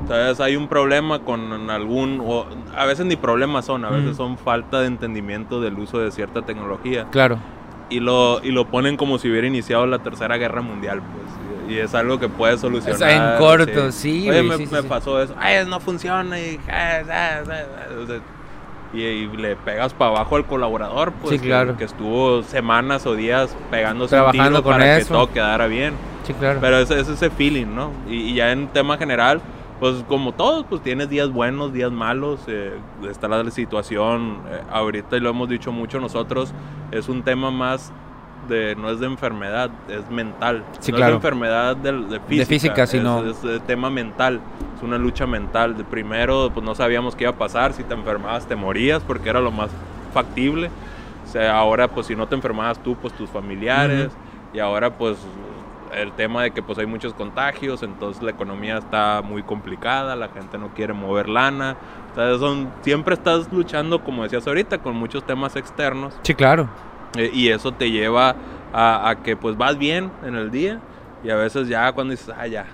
[0.01, 2.47] Entonces hay un problema con algún, o
[2.77, 4.17] a veces ni problemas son, a veces Ujú.
[4.17, 7.39] son falta de entendimiento del uso de cierta tecnología claro.
[7.91, 11.33] y lo, y lo ponen como si hubiera iniciado la tercera guerra mundial, pues.
[11.69, 12.95] Y, es algo que puede solucionar.
[12.95, 14.89] O sea, en corto, sí, Oye, güey, me, sí, sí, me sí.
[14.89, 15.35] pasó eso.
[15.39, 16.39] Ay, no funciona.
[16.39, 18.21] Y, ah, ah, ah, ah", o sea,
[18.93, 21.35] y, y le pegas para abajo al colaborador, pues.
[21.35, 21.77] Sí, que- claro.
[21.77, 25.09] Que, estuvo semanas o días pegándose Trabajando un tiro con para eso.
[25.09, 25.95] que todo quedara bien.
[26.25, 26.59] Sí, claro.
[26.61, 27.91] Pero es, es ese feeling, ¿no?
[28.09, 29.41] Y, y ya en tema general,
[29.79, 32.41] pues como todos, pues tienes días buenos, días malos.
[32.49, 32.73] eh,
[33.11, 36.53] está la situación, eh, ahorita y lo hemos dicho mucho nosotros,
[36.93, 37.93] es un tema más
[38.49, 40.65] de, no es de enfermedad, es mental.
[40.81, 41.17] Sí, no claro.
[41.17, 42.47] es de enfermedad de, de física.
[42.47, 44.41] física, es- sino- Es, de tema mental,
[44.77, 45.77] es una lucha mental.
[45.77, 49.29] De primero, pues no sabíamos qué iba a pasar, si te enfermabas te morías, porque
[49.29, 49.71] era lo más
[50.13, 50.71] factible.
[51.25, 54.11] O sea, ahora pues si no te enfermabas tú, pues tus familiares.
[54.55, 55.19] Y ahora pues
[55.95, 60.29] el tema de que pues hay muchos contagios, entonces la economía está muy complicada, la
[60.29, 61.77] gente no quiere mover lana.
[62.11, 66.15] Entonces son, siempre estás luchando, como decías ahorita, con muchos temas externos.
[66.23, 66.69] Sí, claro.
[67.19, 68.35] Eh, y eso te lleva
[68.73, 70.81] a, a, que pues vas bien en el día
[71.25, 72.67] y a veces ya cuando dices, ah, ya,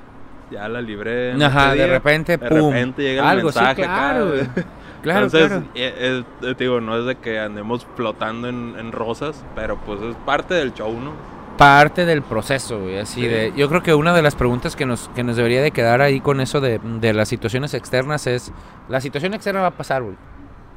[0.50, 1.32] ya la libré.
[1.42, 2.72] Ajá, este de repente, de pum.
[2.72, 3.82] repente llega el mensaje.
[3.82, 4.66] Sí, claro, acá.
[5.02, 5.66] Claro, Entonces, claro.
[5.74, 10.14] eh, eh, digo, no es de que andemos flotando en, en, rosas, pero pues es
[10.24, 11.10] parte del show, ¿no?
[11.58, 13.26] Parte del proceso, güey, así Sí.
[13.26, 13.52] de...
[13.56, 16.20] Yo creo que una de las preguntas que nos, que nos debería de quedar ahí
[16.20, 18.52] con eso de, de las situaciones externas es...
[18.88, 20.14] La situación externa va a pasar, güey.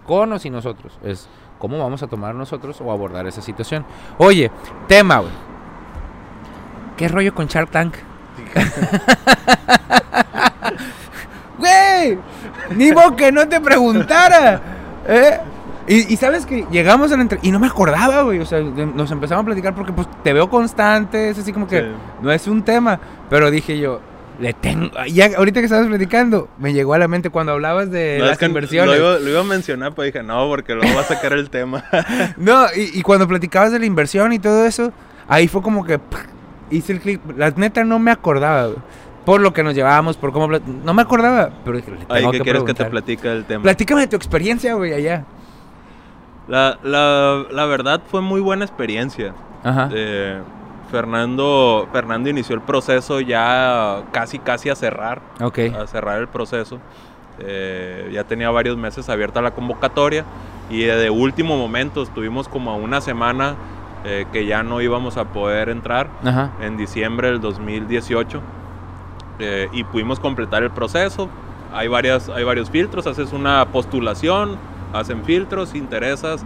[0.07, 0.97] Con o sin nosotros.
[1.03, 1.29] Es
[1.67, 3.83] cómo vamos a tomar nosotros o abordar esa situación.
[4.19, 4.51] Oye,
[4.87, 5.31] tema, güey.
[6.95, 7.95] ¿Qué rollo con Shark Tank?
[11.57, 12.17] Güey,
[12.75, 14.61] ni modo que no te preguntara.
[15.07, 15.39] ¿eh?
[15.87, 18.39] Y, y sabes que llegamos a la entrevista y no me acordaba, güey.
[18.39, 21.67] O sea, de- nos empezamos a platicar porque pues te veo constante, es así como
[21.67, 21.87] que Sí.
[22.21, 22.99] no es un tema.
[23.29, 24.01] Pero dije yo,
[24.39, 24.89] le tengo.
[25.07, 28.33] Ya ahorita que estabas platicando, me llegó a la mente cuando hablabas de No, las
[28.33, 28.97] es que inversiones.
[28.97, 31.49] Lo iba, lo iba a mencionar, pero dije, no, porque luego va a sacar el
[31.49, 31.83] tema.
[32.37, 34.91] No, y, y cuando platicabas de la inversión y todo eso,
[35.27, 35.99] ahí fue como que
[36.71, 37.21] hice el clic.
[37.37, 38.77] La neta no me acordaba, güey.
[39.25, 40.47] Por lo que nos llevábamos, por cómo...
[40.83, 43.43] No me acordaba, pero dije, le Ay, tengo ¿qué que quieres que te platique del
[43.45, 43.63] tema?
[43.63, 45.25] Platícame de tu experiencia, güey, allá.
[46.47, 49.33] La, la, la verdad fue muy buena experiencia.
[49.63, 49.89] Ajá.
[49.91, 50.39] Eh,
[50.91, 55.59] Fernando, Fernando inició el proceso ya casi casi a cerrar, ok.
[55.79, 56.79] a cerrar el proceso.
[57.39, 60.23] Eh, ya tenía varios meses abierta la convocatoria
[60.69, 63.55] y de último momento estuvimos como a una semana
[64.05, 66.51] eh, que ya no íbamos a poder entrar Ajá.
[66.61, 68.41] en diciembre del 2018
[69.39, 71.27] eh, y pudimos completar el proceso.
[71.73, 74.57] Hay, varias, hay varios filtros, haces una postulación,
[74.93, 76.45] hacen filtros, interesas,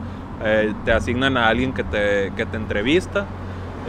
[0.85, 3.25] te asignan a alguien que te, que te entrevista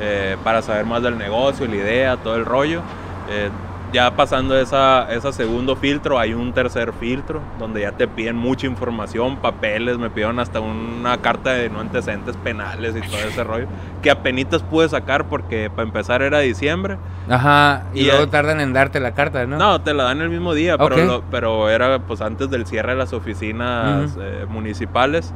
[0.01, 2.81] eh, para saber más del negocio, la idea, todo el rollo.
[3.29, 3.51] Eh,
[3.93, 8.69] ya pasando esa, ese segundo filtro, hay un tercer filtro donde ya te piden mucha
[8.69, 13.67] información, papeles, me pidieron hasta una carta de no antecedentes penales y todo ese rollo,
[14.01, 16.99] que apenas pude sacar porque para empezar era diciembre.
[17.29, 17.83] Ajá.
[17.93, 19.59] Y, Y, luego tardan en darte la carta, ¿no?
[19.59, 20.89] No, te la dan el mismo día, Ok.
[20.89, 24.21] pero, lo- pero era pues antes del cierre de las oficinas Ujú.
[24.23, 25.35] eh, municipales.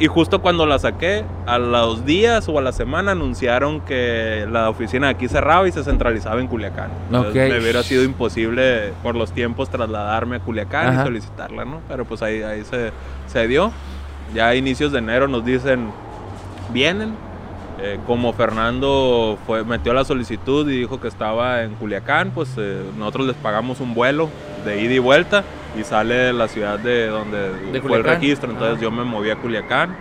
[0.00, 4.68] Y justo cuando la saqué, a los días o a la semana anunciaron que la
[4.68, 6.90] oficina de aquí cerraba y se centralizaba en Culiacán.
[7.06, 7.52] Entonces, Ok.
[7.52, 11.02] Me hubiera sido imposible por los tiempos trasladarme a Culiacán Ajá.
[11.02, 11.80] y solicitarla, ¿no?
[11.88, 12.90] Pero pues ahí, ahí se,
[13.28, 13.70] se dio.
[14.34, 15.90] Ya a inicios de enero nos dicen,
[16.72, 17.14] vienen.
[17.80, 22.82] Eh, como Fernando fue, metió la solicitud y dijo que estaba en Culiacán, pues eh,
[22.96, 24.30] nosotros les pagamos un vuelo
[24.64, 25.42] de ida y vuelta
[25.78, 28.50] y sale de la ciudad de donde fue el registro.
[28.50, 28.82] Entonces Ah.
[28.82, 29.96] yo me moví a Culiacán.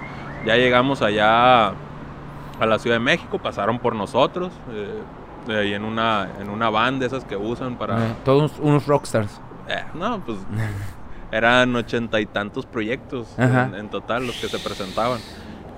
[0.45, 4.51] Ya llegamos allá a la Ciudad de México, pasaron por nosotros.
[4.71, 5.01] eh,
[5.49, 7.97] ahí en una, en una van de esas que usan para...
[7.97, 9.41] Eh, todos unos rockstars.
[9.67, 10.38] Eh, no, pues
[11.32, 15.19] eran ochenta y tantos proyectos en, en total los que se presentaban.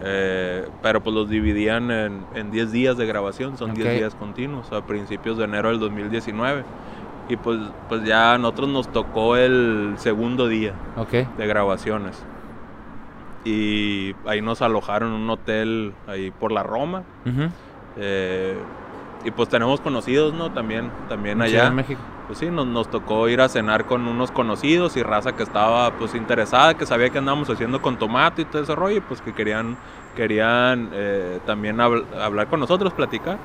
[0.03, 3.93] Eh, pero pues los dividían en, en 10 días de grabación, son 10 Ok.
[3.95, 6.63] días continuos, a principios de enero del 2019.
[7.27, 7.59] Y pues,
[7.89, 10.73] pues ya a nosotros nos tocó el segundo día
[11.37, 12.23] de grabaciones.
[13.43, 17.03] Y ahí nos alojaron en un hotel ahí por la Roma.
[17.97, 18.57] Eh,
[19.23, 20.51] y pues tenemos conocidos, ¿no?
[20.51, 22.01] También, también En allá de México.
[22.27, 25.91] pues sí, nos, nos tocó ir a cenar con unos conocidos y raza que estaba
[25.91, 29.21] pues interesada, que sabía que andábamos haciendo con tomate y todo ese rollo, y pues
[29.21, 29.77] que querían,
[30.15, 33.37] querían eh, también habl- hablar con nosotros, platicar.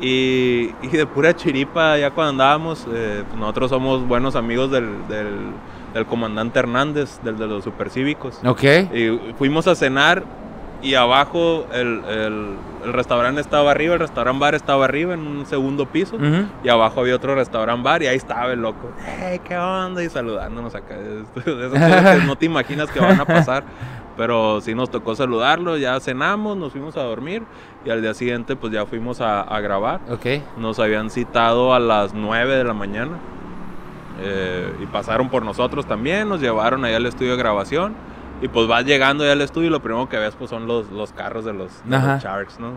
[0.00, 5.06] Y, y de pura chiripa, ya cuando andábamos, eh, pues nosotros somos buenos amigos del,
[5.08, 5.50] del,
[5.92, 8.40] del comandante Hernández, del de los supercívicos.
[8.44, 8.62] Ok.
[8.94, 10.24] Y fuimos a cenar
[10.82, 15.46] y abajo el, el, el restaurante estaba arriba, el restaurante bar estaba arriba en un
[15.46, 16.16] segundo piso.
[16.16, 16.46] Ujú.
[16.64, 18.90] Y abajo había otro restaurante bar y ahí estaba el loco.
[19.04, 20.02] Hey, ¿qué onda?
[20.02, 20.96] Y saludándonos acá.
[22.26, 23.64] No te imaginas que van a pasar.
[24.16, 27.42] Pero sí nos tocó saludarlo, ya cenamos, nos fuimos a dormir
[27.86, 30.00] y al día siguiente pues ya fuimos a, a grabar.
[30.10, 30.42] Ok.
[30.58, 33.12] Nos habían citado a las 9 de la mañana
[34.20, 37.94] eh, y pasaron por nosotros también, nos llevaron allá al estudio de grabación
[38.40, 40.90] y pues vas llegando ya al estudio y lo primero que ves pues son los,
[40.90, 42.22] los carros de los, de los.
[42.22, 42.72] Sharks, ¿no?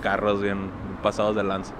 [0.00, 0.70] Carros bien
[1.02, 1.74] pasados de lanza.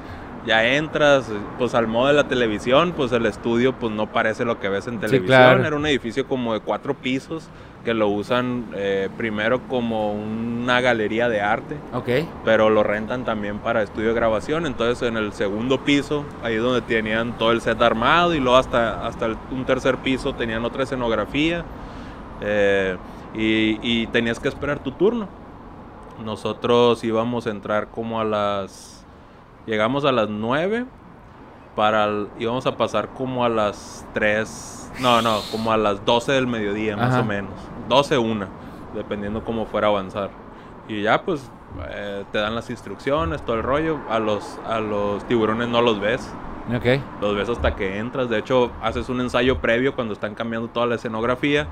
[0.45, 1.29] Ya entras,
[1.59, 4.87] pues al modo de la televisión, pues el estudio pues no parece lo que ves
[4.87, 5.27] en televisión.
[5.27, 5.65] claro.
[5.65, 7.49] Era un edificio como de cuatro pisos
[7.85, 12.09] que lo usan eh, primero como una galería de arte Ok.
[12.45, 14.67] pero lo rentan también para estudio de grabación.
[14.67, 18.57] Entonces en el segundo piso, ahí es donde tenían todo el set armado y luego
[18.57, 21.65] hasta, hasta un tercer piso tenían otra escenografía
[22.41, 22.97] eh,
[23.35, 25.29] y, y tenías que esperar tu turno.
[26.25, 28.95] Nosotros íbamos a entrar como a las
[29.67, 30.87] Llegamos a las 9
[31.75, 36.31] para el- íbamos a pasar como a las 3, no, no, como a las 12
[36.31, 37.21] del mediodía más Ajá.
[37.23, 37.51] o menos.
[37.89, 38.47] 12 una,
[38.95, 40.31] dependiendo cómo fuera a avanzar.
[40.89, 41.51] Y ya pues
[41.91, 43.99] eh, te dan las instrucciones, todo el rollo.
[44.09, 46.33] A los a los tiburones no los ves.
[46.75, 47.01] Ok.
[47.21, 48.29] Los ves hasta que entras.
[48.31, 51.67] De hecho, haces un ensayo previo cuando están cambiando toda la escenografía.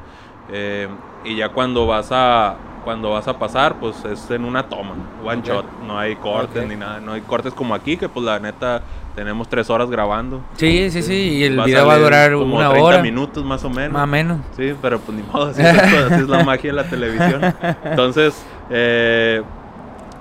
[0.53, 0.89] Eh,
[1.25, 5.41] y ya cuando vas a cuando vas a pasar, pues es en una toma, one
[5.43, 5.65] shot.
[5.87, 7.01] No hay cortes ni nada.
[7.01, 8.83] No hay cortes como aquí, que pues la neta
[9.17, 10.43] tenemos tres horas grabando.
[10.57, 11.15] Sí, sí, sí.
[11.15, 13.03] Y el Va video va a durar como una 30 hora.
[13.03, 13.93] minutos más o menos.
[13.93, 14.41] Más o menos.
[14.55, 17.41] Sí, pero pues ni modo, así es, esto, así es la magia de la televisión.
[17.85, 19.43] Entonces, eh,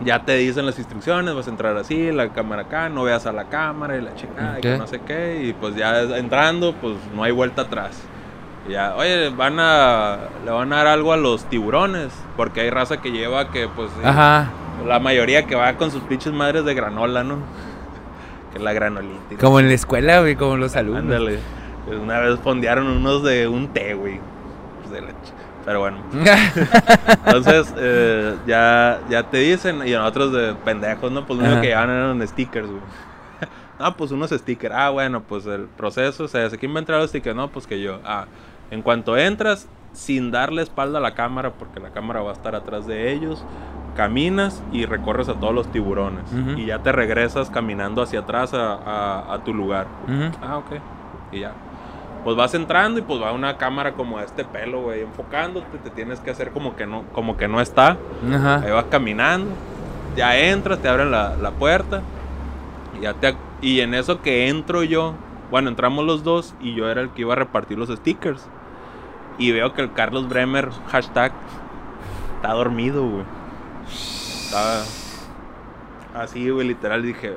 [0.06, 3.34] ya te dicen las instrucciones, vas a entrar así, la cámara acá, no veas a
[3.34, 6.96] la cámara y la chingada, y que no sé qué, y pues ya entrando, pues
[7.16, 8.02] no hay vuelta atrás.
[8.70, 13.02] Ya, oye, van a, le van a dar algo a los tiburones, porque hay raza
[13.02, 14.50] que lleva que pues sí, Ajá.
[14.88, 17.40] la mayoría que va con sus pinches madres de granola, ¿no?
[18.54, 19.36] Que la granolita.
[19.42, 21.02] Como en la escuela, güey, como los alumnos.
[21.04, 21.40] Ándale.
[21.86, 24.20] Pues Una vez fondearon unos de un té, güey.
[24.80, 25.34] Pues de la ch-
[25.66, 25.98] Pero bueno.
[27.26, 31.26] Entonces, eh, ya, ya te dicen, y nosotros de pendejos, ¿no?
[31.26, 32.80] Pues lo único que llevaban eran stickers, güey.
[33.80, 34.74] Ah, pues unos stickers.
[34.74, 37.36] Ah, bueno, pues el proceso, o sea, ¿quién va a entrar los stickers?
[37.36, 38.00] No, pues que yo.
[38.06, 38.28] Ah,
[38.72, 42.56] en cuanto entras, sin darle espalda a la cámara, porque la cámara va a estar
[42.56, 43.44] atrás de ellos,
[43.96, 46.24] caminas y recorres a todos los tiburones.
[46.58, 49.86] Y ya te regresas caminando hacia atrás a, a- a tu lugar.
[50.42, 50.72] Ah, ok.
[51.32, 51.52] Y ya.
[52.24, 56.22] Pues vas entrando y pues va una cámara como este pelo, güey, enfocándote, te tienes
[56.22, 57.90] que hacer como que no, como que no está.
[58.26, 58.74] Ahí Ajá.
[58.74, 59.52] vas caminando,
[60.16, 62.02] ya entras, te abren la, la puerta.
[62.98, 65.16] Y, ya te, y en eso que entro yo,
[65.54, 68.50] bueno, entramos los dos y yo era el que iba a repartir los stickers.
[69.38, 71.32] Y veo que el Carlos Bremer, hashtag,
[72.38, 73.24] está dormido, güey.
[73.88, 74.82] Estaba
[76.16, 77.04] así, güey, literal.
[77.04, 77.36] Dije,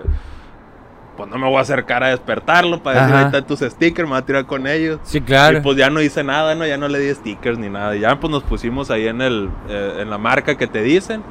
[1.14, 3.20] pues no me voy a acercar a despertarlo para decir, Ajá.
[3.20, 4.98] ahí están tus stickers, me voy a tirar con ellos.
[5.02, 5.58] Sí, claro.
[5.58, 6.66] Y pues ya no hice nada, ¿no?
[6.66, 7.96] Ya no le di stickers ni nada.
[7.96, 11.22] Ya pues nos pusimos ahí en el eh, en la marca que te dicen.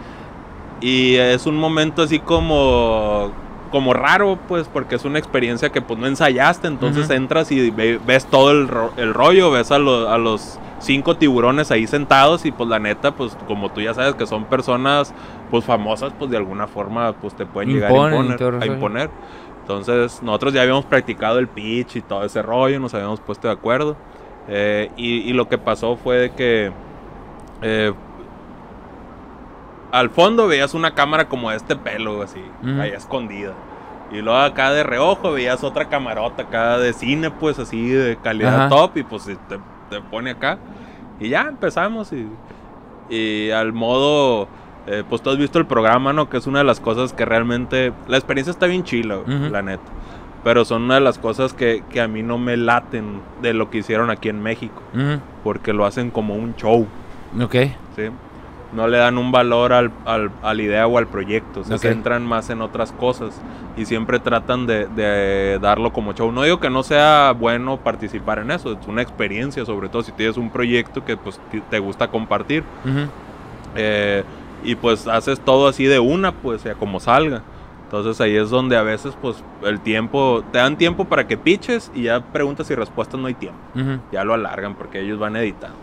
[0.82, 3.34] Y es un momento así como
[3.72, 8.00] como raro, pues, porque es una experiencia que pues no ensayaste, entonces entras y ve-
[8.06, 12.46] ves todo el, ro- el rollo, ves a, lo- a los cinco tiburones ahí sentados
[12.46, 15.14] y pues la neta, pues como tú ya sabes que son personas
[15.52, 18.38] pues famosas, pues de alguna forma pues te pueden llegar a imponer.
[18.62, 19.10] a imponer.
[19.62, 23.54] Entonces nosotros ya habíamos practicado el pitch y todo ese rollo, nos habíamos puesto de
[23.54, 23.96] acuerdo.
[24.48, 26.72] Eh, y, y lo que pasó fue de que
[27.64, 27.94] eh,
[29.92, 32.82] al fondo veías una cámara como de este pelo, así, Ujú.
[32.82, 33.54] ahí escondida.
[34.12, 38.56] Y luego acá de reojo veías otra camarota acá de cine, pues así de calidad
[38.66, 38.70] Ajá.
[38.70, 39.36] top, y pues te,
[39.90, 40.58] te pone acá.
[41.20, 42.28] Y ya empezamos y,
[43.10, 44.48] y al modo,
[44.88, 46.30] eh, pues tú has visto el programa, ¿no?
[46.30, 49.84] Que es una de las cosas que realmente, la experiencia está bien chila, la neta.
[50.44, 53.72] Pero son una de las cosas que, que a mí no me laten de lo
[53.72, 54.82] que hicieron aquí en México,
[55.44, 56.86] porque lo hacen como un show.
[57.42, 57.56] Ok.
[57.96, 58.10] ¿sí?
[58.76, 62.26] No le dan un valor al, al- a la idea o al proyecto, se centran
[62.26, 63.42] más en otras cosas
[63.78, 66.32] y siempre tratan de, de darlo como show.
[66.32, 70.12] No digo que no sea bueno participar en eso, es una experiencia, sobre todo si
[70.12, 72.64] tienes un proyecto que pues te- gusta compartir
[73.76, 74.24] eh,
[74.64, 77.42] y pues haces todo así de una, pues sea como salga.
[77.86, 81.92] Entonces ahí es donde a veces pues el tiempo, te dan tiempo para que piches
[81.94, 83.60] y ya preguntas y respuestas no hay tiempo
[84.12, 85.78] ya lo alargan porque ellos van editando.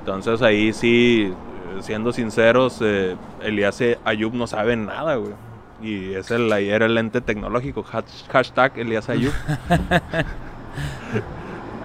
[0.00, 1.32] Entonces ahí sí,
[1.80, 5.32] siendo sinceros, eh, Elías Ayub no sabe nada, güey.
[5.82, 9.32] Y es el, era el ente tecnológico, hash- hashtag Elías Ayub.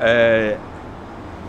[0.04, 0.58] Eh,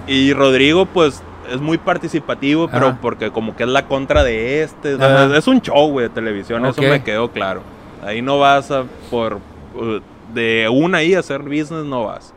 [0.07, 4.97] y Rodrigo, pues, es muy participativo, pero porque como que es la contra de este.
[5.39, 7.63] Es un show, güey, de televisión, eso me quedó claro.
[8.05, 9.37] Ahí no vas a, por,
[9.75, 10.01] uh,
[10.35, 12.35] de una ahí a hacer business, no vas.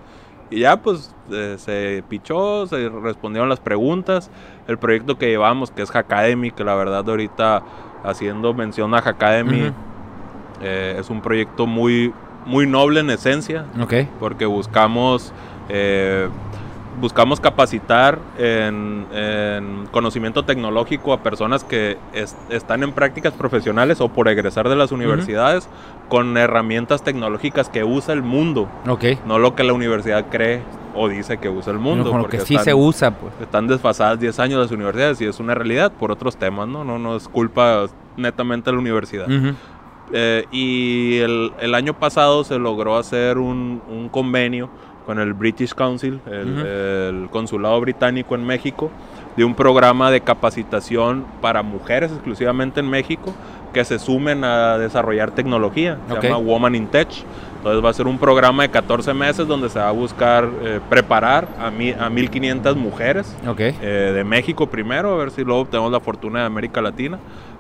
[0.52, 4.30] Y ya pues eh, se pichó, se respondieron las preguntas.
[4.68, 7.64] El proyecto que llevamos, que es Hackademy, que la verdad ahorita
[8.04, 9.72] haciendo mención a Hackademy,
[10.62, 12.14] eh, es un proyecto muy,
[12.46, 13.94] muy noble en esencia, Ok.
[14.20, 15.34] porque buscamos,
[15.70, 16.30] eh,
[17.00, 24.10] buscamos capacitar en, en conocimiento tecnológico a personas que es- están en prácticas profesionales o
[24.10, 25.68] por egresar de las universidades
[26.10, 29.04] con herramientas tecnológicas que usa el mundo Ok.
[29.26, 30.62] no lo que la universidad cree
[30.98, 32.10] o dice que usa el mundo.
[32.10, 33.34] Con lo que sí están, se usa, pues.
[33.42, 36.86] están desfasadas 10 años las universidades y es una realidad por otros temas, ¿no?
[36.86, 39.28] No, no es culpa netamente de la universidad.
[40.14, 44.70] Eh, y el, el año pasado se logró hacer un, un convenio
[45.06, 46.66] con el British Council, el, Ujú.
[46.66, 48.90] el consulado británico en México,
[49.38, 53.34] de un programa de capacitación para mujeres exclusivamente en México
[53.74, 55.98] que se sumen a desarrollar tecnología.
[56.08, 57.10] Se llama Woman in Tech.
[57.58, 60.80] Entonces va a ser un programa de 14 meses donde se va a buscar eh,
[60.88, 65.92] preparar a, mi, a 1.500 mujeres eh, de México primero, a ver si luego tenemos
[65.92, 67.18] la fortuna de América Latina,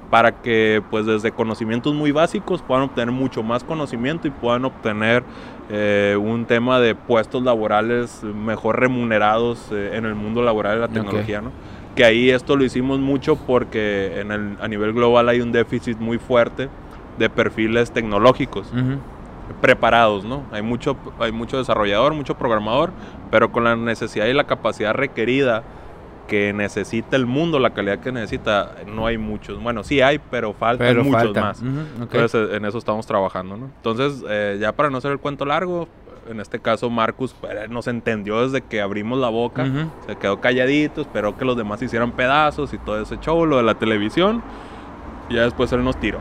[0.09, 5.23] para que pues desde conocimientos muy básicos puedan obtener mucho más conocimiento y puedan obtener
[5.69, 11.41] eh, un tema de puestos laborales mejor remunerados en el mundo laboral de la tecnología,
[11.41, 11.51] ¿no?
[11.95, 15.97] que ahí esto lo hicimos mucho porque en el, a nivel global hay un déficit
[15.97, 16.69] muy fuerte
[17.17, 18.71] de perfiles tecnológicos.
[19.61, 20.43] preparados, ¿no?
[20.51, 22.91] Hay mucho, hay mucho desarrollador, mucho programador,
[23.31, 25.63] pero con la necesidad y la capacidad requerida
[26.27, 29.61] que necesita el mundo, la calidad que necesita, no hay muchos.
[29.61, 31.61] Bueno, sí hay, pero faltan muchos más.
[31.61, 33.65] Entonces, en eso estamos trabajando, ¿no?
[33.65, 35.87] Entonces, eh, ya para no hacer el cuento largo,
[36.29, 39.67] en este caso Marcus pues, nos entendió desde que abrimos la boca,
[40.07, 43.63] se quedó calladito, esperó que los demás hicieran pedazos y todo ese show, lo de
[43.63, 44.41] la televisión,
[45.29, 46.19] y ya después él nos tiró.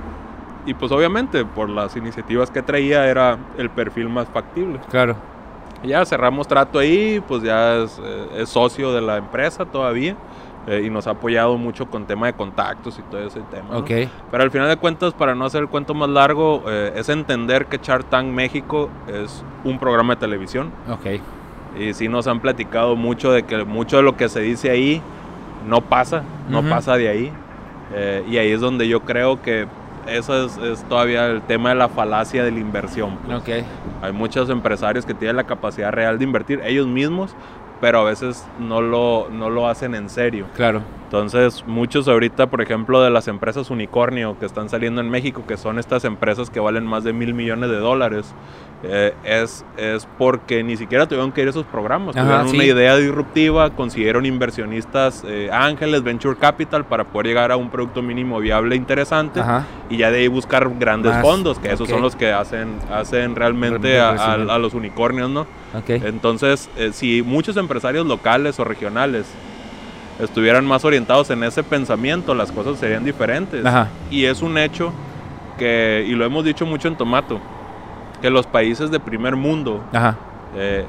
[0.67, 4.81] Y pues obviamente por las iniciativas que traía era el perfil más factible.
[4.91, 5.17] Claro.
[5.85, 10.17] Ya cerramos trato ahí, pues ya es, eh, es socio de la empresa todavía.
[10.67, 13.77] Eh, y nos ha apoyado mucho con tema de contactos y todo ese tema.
[13.77, 14.09] Okay.
[14.31, 17.67] Pero al final de cuentas, para no hacer el cuento más largo, eh, es entender
[17.67, 20.73] que Shark Tank México es un programa de televisión.
[20.91, 21.21] Okay.
[21.79, 25.03] Y sí nos han platicado mucho de que mucho de lo que se dice ahí
[25.67, 27.33] no pasa, no pasa de ahí.
[27.93, 29.67] Eh, y ahí es donde yo creo que
[30.07, 33.17] eso es, todavía el tema de la falacia de la inversión.
[33.19, 33.39] Pues.
[33.39, 33.65] Okay.
[34.03, 37.35] Hay muchos empresarios que tienen la capacidad real de invertir ellos mismos,
[37.81, 40.47] pero a veces no lo, no lo hacen en serio.
[40.55, 40.83] Claro.
[41.05, 45.57] Entonces, muchos ahorita, por ejemplo, de las empresas unicornio que están saliendo en México, que
[45.57, 48.35] son estas empresas que valen más de mil millones de dólares,
[48.83, 52.15] eh, es, es porque ni siquiera tuvieron que ir a esos programas.
[52.15, 57.71] tuvieron una idea disruptiva, consiguieron inversionistas eh, ángeles, venture capital, para poder llegar a un
[57.71, 59.41] producto mínimo viable interesante
[59.89, 64.01] y ya de ahí buscar grandes fondos, que esos son los que hacen, hacen realmente
[64.01, 65.47] a, los unicornios, ¿no?
[65.89, 69.27] Entonces, eh, si muchos empresarios locales o regionales
[70.21, 73.65] estuvieran más orientados en ese pensamiento, las cosas serían diferentes.
[74.11, 74.93] Y es un hecho
[75.59, 77.41] que, y lo hemos dicho mucho en Tomato,
[78.21, 79.83] que los países de primer mundo,
[80.57, 80.85] eh,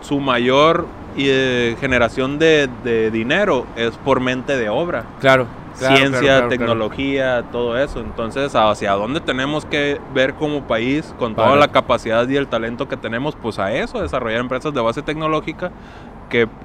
[0.00, 0.86] su mayor
[1.16, 5.04] eh, generación de, dinero es por mente de obra.
[5.20, 5.46] Claro.
[5.74, 8.00] Ciencia, tecnología, todo eso.
[8.00, 12.88] Entonces, hacia dónde tenemos que ver como país, con toda la capacidad y el talento
[12.88, 15.72] que tenemos, pues a eso, desarrollar empresas de base tecnológica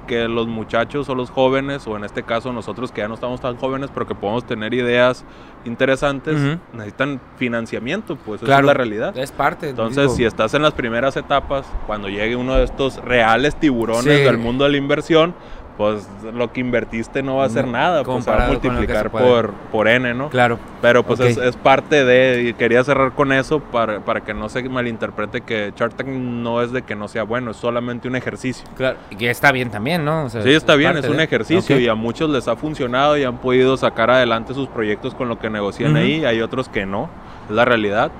[0.06, 3.40] que, los muchachos o los jóvenes, o en este caso nosotros que ya no estamos
[3.40, 5.24] tan jóvenes, pero que podemos tener ideas
[5.64, 9.16] interesantes, necesitan financiamiento, pues esa es la realidad.
[9.16, 9.68] Es parte.
[9.68, 14.38] Entonces, si estás en las primeras etapas, cuando llegue uno de estos reales tiburones del
[14.38, 15.34] mundo de la inversión,
[15.78, 19.52] pues lo que invertiste no va a ser nada, pues se va a multiplicar por,
[19.70, 20.28] por N, ¿no?
[20.28, 20.58] Claro.
[20.82, 24.68] Pero pues es, parte de, y quería cerrar con eso para, para que no se
[24.68, 28.68] malinterprete que Shark Tank no es de que no sea bueno, es solamente un ejercicio.
[28.76, 30.28] Claro, y que está bien también, ¿no?
[30.28, 33.76] sí, está bien, es un ejercicio y a muchos les ha funcionado y han podido
[33.76, 37.08] sacar adelante sus proyectos con lo que negocian ahí, hay otros que no,
[37.48, 38.10] es la realidad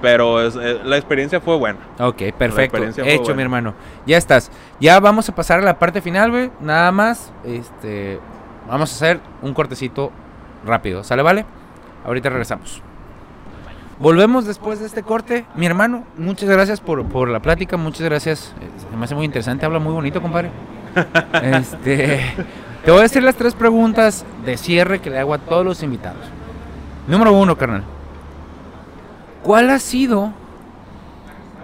[0.00, 1.78] pero es, eh, la experiencia fue buena.
[1.98, 2.78] Ok, perfecto.
[3.04, 3.74] Hecho, mi hermano.
[4.06, 4.50] Ya estás.
[4.80, 6.50] Ya vamos a pasar a la parte final, güey.
[6.60, 7.32] Nada más.
[7.44, 8.18] Este.
[8.68, 10.10] Vamos a hacer un cortecito
[10.64, 11.04] rápido.
[11.04, 11.44] ¿Sale, vale?
[12.04, 12.82] Ahorita regresamos.
[13.98, 15.46] Volvemos después de este corte.
[15.54, 17.76] Mi hermano, muchas gracias por, por la plática.
[17.76, 18.54] Muchas gracias.
[18.60, 19.64] Eh, se me hace muy interesante.
[19.64, 20.50] Habla muy bonito, compadre.
[21.42, 22.20] este.
[22.84, 25.82] Te voy a decir las tres preguntas de cierre que le hago a todos los
[25.82, 26.22] invitados.
[27.08, 27.82] Número uno, carnal.
[29.46, 30.32] ¿Cuál ha sido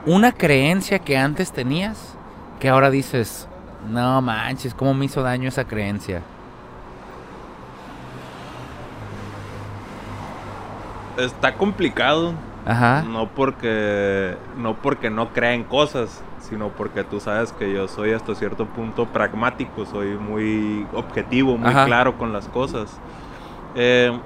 [0.06, 2.14] una creencia que antes tenías
[2.60, 3.48] que ahora dices,
[3.90, 6.22] no manches, ¿cómo me hizo daño esa creencia?
[11.16, 12.34] Está complicado.
[12.64, 13.02] Ajá.
[13.02, 18.12] No porque no porque no crea en cosas, sino porque tú sabes que yo soy
[18.12, 22.96] hasta cierto punto pragmático, soy muy objetivo, muy claro con las cosas.
[23.74, 24.16] Eh,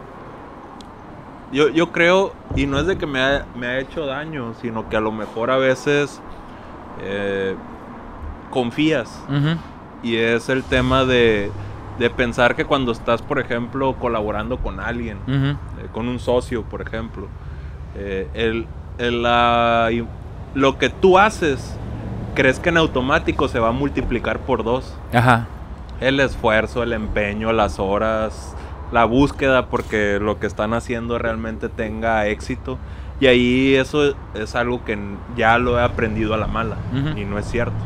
[1.52, 4.88] yo, yo creo, y no es de que me ha, me ha hecho daño, sino
[4.88, 6.20] que a lo mejor a veces
[7.02, 7.54] eh,
[8.50, 9.22] confías.
[10.02, 11.50] Y es el tema de,
[11.98, 15.56] de, pensar que cuando estás, por ejemplo, colaborando con alguien, eh,
[15.92, 17.28] con un socio, por ejemplo,
[17.94, 18.66] eh, el,
[18.98, 19.90] el, la,
[20.54, 21.76] lo que tú haces,
[22.34, 24.94] crees que en automático se va a multiplicar por dos.
[25.12, 25.46] Ajá.
[26.00, 28.54] El esfuerzo, el empeño, las horas,
[28.92, 32.78] la búsqueda porque lo que están haciendo realmente tenga éxito.
[33.20, 34.98] Y ahí eso es algo que
[35.36, 36.76] ya lo he aprendido a la mala
[37.16, 37.76] y no es cierto.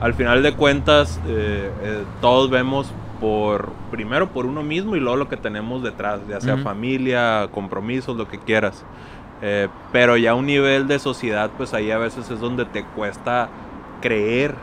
[0.00, 5.16] Al final de cuentas, eh, eh, todos vemos por primero por uno mismo y luego
[5.16, 8.84] lo que tenemos detrás, ya sea familia, compromisos, lo que quieras.
[9.40, 12.84] Eh, pero ya a un nivel de sociedad, pues ahí a veces es donde te
[12.84, 13.48] cuesta
[14.00, 14.54] creer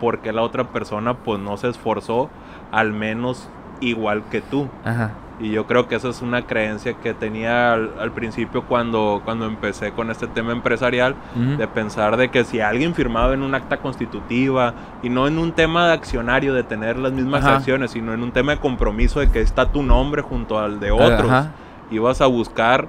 [0.00, 2.28] porque la otra persona pues no se esforzó
[2.72, 3.48] al menos
[3.80, 4.68] igual que tú.
[4.84, 5.10] Ajá.
[5.38, 9.44] Y yo creo que esa es una creencia que tenía al, al principio cuando, cuando
[9.44, 11.58] empecé con este tema empresarial, Ujú.
[11.58, 14.72] de pensar de que si alguien firmaba en un acta constitutiva
[15.02, 17.56] y no en un tema de accionario de tener las mismas Ajá.
[17.56, 20.90] acciones, sino en un tema de compromiso de que está tu nombre junto al de
[20.90, 21.50] otros, Ajá.
[21.90, 22.88] ibas a buscar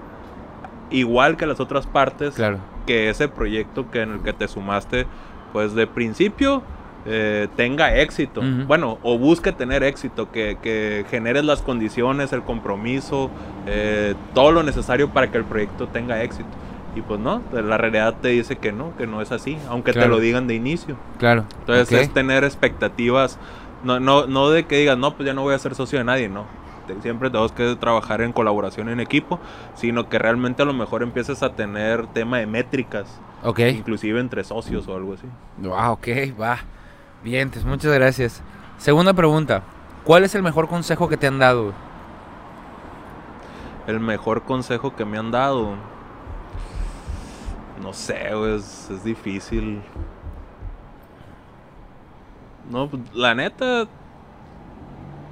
[0.90, 2.60] igual que las otras partes Claro.
[2.86, 5.06] que ese proyecto que en el que te sumaste,
[5.52, 6.62] pues de principio
[7.10, 8.42] eh, tenga éxito.
[8.68, 13.32] Bueno, o busque tener éxito, que, que generes las condiciones, el compromiso,
[13.66, 16.50] eh, todo lo necesario para que el proyecto tenga éxito.
[16.96, 20.08] Y pues no, la realidad te dice que no, que no es así, aunque te
[20.08, 20.98] lo digan de inicio.
[21.18, 21.46] Claro.
[21.60, 23.40] Entonces es tener expectativas,
[23.84, 26.06] no, no, no de que digas, no, pues ya no voy a ser socio de
[26.06, 26.46] nadie, no.
[27.02, 29.40] Siempre tenemos que trabajar en colaboración en equipo,
[29.76, 33.60] sino que realmente a lo mejor empieces a tener tema de métricas, Ok.
[33.60, 35.28] inclusive entre socios o algo así.
[35.76, 36.08] Ah, ok,
[36.40, 36.60] va.
[37.66, 38.42] Muchas gracias.
[38.78, 39.64] Segunda pregunta.
[40.04, 41.74] ¿Cuál es el mejor consejo que te han dado?
[43.88, 45.76] El mejor consejo que me han dado,
[47.82, 49.82] no sé, güey, es, es difícil.
[52.70, 53.86] No, pues, la neta,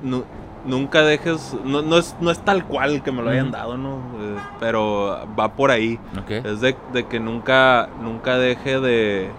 [0.01, 0.23] nu-
[0.65, 3.97] nunca dejes, no, no es, no es tal cual que me lo hayan dado, ¿no?
[4.21, 5.99] Eh, pero va por ahí.
[6.17, 6.31] Ok.
[6.45, 9.29] Es de, de que nunca, nunca deje de...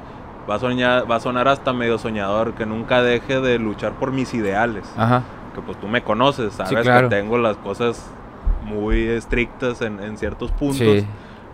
[0.48, 4.12] Va a, soñar, va a sonar hasta medio soñador, que nunca deje de luchar por
[4.12, 4.84] mis ideales.
[4.96, 5.24] Ajá.
[5.54, 7.08] Que pues tú me conoces, sabes claro.
[7.08, 8.08] que tengo las cosas
[8.62, 10.78] muy estrictas en, en ciertos puntos.
[10.78, 11.06] Sí.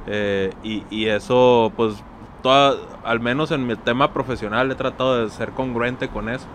[0.07, 2.03] Eh, y, y eso, pues,
[2.43, 2.75] toda,
[3.05, 6.47] al menos en mi tema profesional he tratado de ser congruente con eso.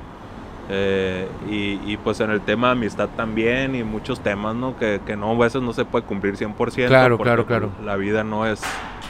[0.69, 4.77] Eh, y, y, pues en el tema de amistad también y muchos temas, ¿no?
[4.77, 6.87] Que, que no, a veces no se puede cumplir 100%.
[6.87, 7.69] Claro, claro, claro.
[7.85, 8.61] La vida no es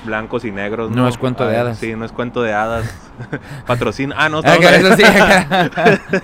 [0.05, 0.91] blancos y negros.
[0.91, 1.79] No es cuento de Ah, hadas.
[1.79, 2.93] Sí, no es cuento de hadas.
[3.65, 4.15] Patrocina.
[4.19, 4.55] Ah, no, Ah,
[4.95, 5.03] sí.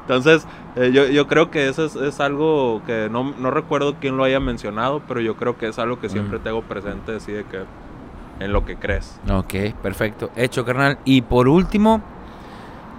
[0.00, 0.46] Entonces,
[0.76, 4.24] eh, yo, yo creo que eso es, es algo que no, no recuerdo quién lo
[4.24, 6.42] haya mencionado, pero yo creo que es algo que siempre Mm.
[6.42, 7.62] tengo presente, así de que
[8.40, 9.18] en lo que crees.
[9.30, 10.30] ok, perfecto.
[10.36, 10.98] Hecho, carnal.
[11.04, 12.02] Y por último,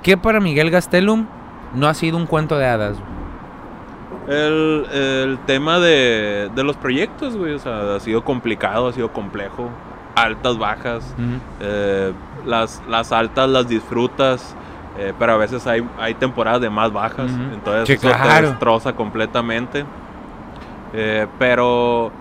[0.03, 1.28] ¿qué para Miguel Gastelum
[1.74, 2.97] no ha sido un cuento de hadas?
[4.28, 9.11] El, el tema de, de los proyectos, güey, o sea, ha sido complicado, ha sido
[9.13, 9.70] complejo,
[10.15, 11.15] altas, bajas.
[11.61, 12.11] Eh,
[12.45, 14.53] las, las altas las disfrutas,
[14.97, 19.86] eh, pero a veces hay, hay temporadas de más bajas, entonces eso te destroza completamente.
[20.93, 22.11] Eh, pero,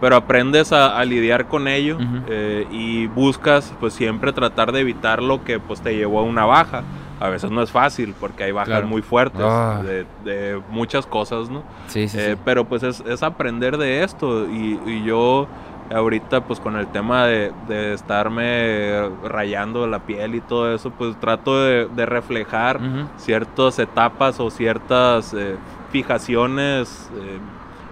[0.00, 1.96] pero aprendes a, a lidiar con ello
[2.28, 6.44] eh, y buscas pues siempre tratar de evitar lo que pues te llevó a una
[6.44, 6.82] baja.
[7.18, 8.86] A veces no es fácil porque hay bajas Claro.
[8.88, 9.80] muy fuertes Ah.
[9.82, 11.62] de, de muchas cosas, ¿no?
[11.88, 12.40] Sí, sí, Eh, sí.
[12.44, 15.46] pero pues es, es aprender de esto y, y yo
[15.94, 21.18] ahorita pues con el tema de, de estarme rayando la piel y todo eso pues
[21.20, 22.80] trato de, de reflejar
[23.16, 25.56] ciertas etapas o ciertas eh,
[25.92, 27.38] fijaciones eh,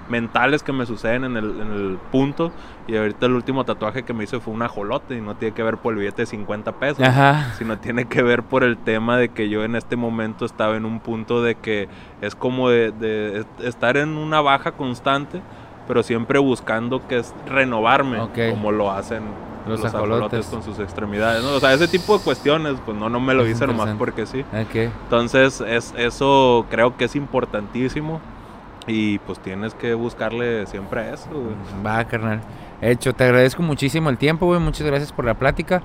[0.09, 2.53] mentales que me suceden en el, en el punto
[2.87, 5.63] y ahorita el último tatuaje que me hice fue un ajolote y no tiene que
[5.63, 7.55] ver por el billete de 50 pesos Ajá.
[7.57, 10.85] sino tiene que ver por el tema de que yo en este momento estaba en
[10.85, 11.89] un punto de que
[12.21, 15.41] es como de, de est- estar en una baja constante,
[15.89, 18.39] pero siempre buscando que es renovarme, Ok.
[18.51, 19.23] como lo hacen
[19.67, 20.47] Los los, ajolotes.
[20.47, 21.43] con sus extremidades.
[21.43, 21.51] ¿no?
[21.53, 24.27] O sea, ese tipo de cuestiones, pues no, no me lo Es hice nomás porque
[24.27, 24.41] sí.
[24.53, 24.75] Ok.
[25.05, 28.21] Entonces, es, eso creo que es importantísimo
[28.87, 31.29] y pues tienes que buscarle siempre eso.
[31.31, 31.55] güey.
[31.85, 32.41] Va, carnal.
[32.81, 34.61] Hecho, te agradezco muchísimo el tiempo, güey.
[34.61, 35.83] Muchas gracias por la plática.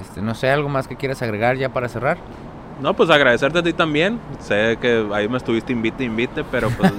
[0.00, 2.16] Este, no sé, algo más que quieras agregar ya para cerrar.
[2.80, 4.18] No, pues agradecerte a ti también.
[4.40, 6.90] Sé que ahí me estuviste invite, invite, pero pues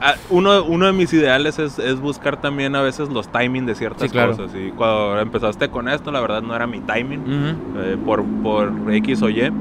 [0.00, 3.74] a- uno, uno de mis ideales es, es buscar también a veces los timing de
[3.74, 4.36] ciertas Sí, claro.
[4.36, 4.52] cosas.
[4.54, 7.80] Y cuando empezaste con esto, la verdad no era mi timing Ujú.
[7.80, 9.52] eh, por, por X o Y.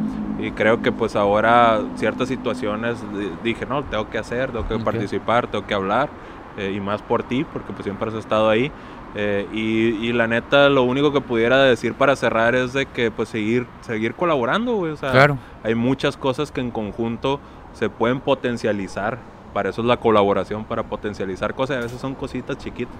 [0.45, 4.75] Y creo que pues ahora ciertas situaciones di- dije, no, tengo que hacer, tengo que
[4.75, 4.83] Ok.
[4.83, 6.09] participar, tengo que hablar.
[6.57, 8.71] eh, y más por ti, porque pues siempre has estado ahí.
[9.13, 13.11] Eh, y, y la neta, lo único que pudiera decir para cerrar es de que
[13.11, 14.93] pues seguir, seguir colaborando, güey.
[14.93, 15.38] O sea, Claro.
[15.63, 17.41] hay muchas cosas que en conjunto
[17.73, 19.17] se pueden potencializar.
[19.53, 21.76] Para eso es la colaboración, para potencializar cosas.
[21.77, 22.95] A veces son cositas chiquitas.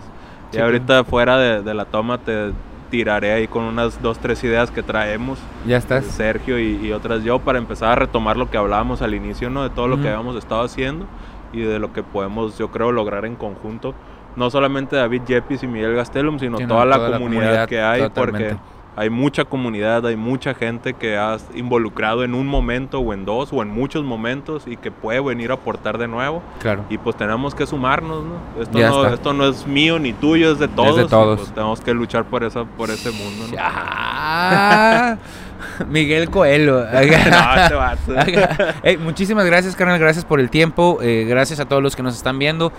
[0.52, 2.52] Sí, y ahorita fuera de, de la toma te
[2.96, 5.38] tiraré ahí con unas dos, tres ideas que traemos.
[5.68, 6.06] Ya estás.
[6.06, 9.64] Sergio y, y otras yo para empezar a retomar lo que hablábamos al inicio, ¿no?
[9.64, 10.04] De todo lo Ujú.
[10.04, 11.06] que habíamos estado haciendo
[11.52, 13.94] y de lo que podemos, yo creo, lograr en conjunto.
[14.38, 17.68] No solamente David Yepis y Miguel Gastelum, sino Sino toda, la, toda la comunidad comunidad,
[17.70, 18.50] que hay, totalmente.
[18.56, 23.26] porque hay mucha comunidad, hay mucha gente que has involucrado en un momento o en
[23.26, 26.42] dos o en muchos momentos y que puede venir a aportar de nuevo.
[26.60, 26.86] Claro.
[26.90, 28.62] Y pues tenemos que sumarnos, ¿no?
[28.62, 29.16] Esto, Ya no, está.
[29.16, 31.06] esto no es mío ni tuyo, es de todos.
[31.06, 31.40] y, todos.
[31.40, 33.58] pues, tenemos que luchar por, esa, por ese mundo, ¿no?
[33.60, 35.18] Ah,
[35.90, 36.86] Miguel Coelho.
[36.96, 40.00] No, este muchísimas gracias, carnal.
[40.00, 41.00] Gracias por el tiempo.
[41.02, 42.72] eh, gracias a todos los que nos están viendo.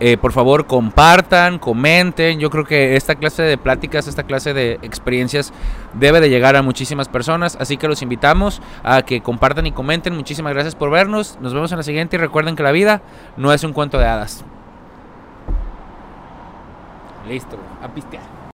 [0.00, 2.38] Eh, por favor, compartan, comenten.
[2.38, 5.52] Yo creo que esta clase de pláticas, esta clase de experiencias
[5.94, 7.56] debe de llegar a muchísimas personas.
[7.60, 10.14] Así que los invitamos a que compartan y comenten.
[10.14, 11.38] Muchísimas gracias por vernos.
[11.40, 13.02] Nos vemos en la siguiente y recuerden que la vida
[13.36, 14.44] no es un cuento de hadas.
[17.28, 18.37] Listo, a pistear.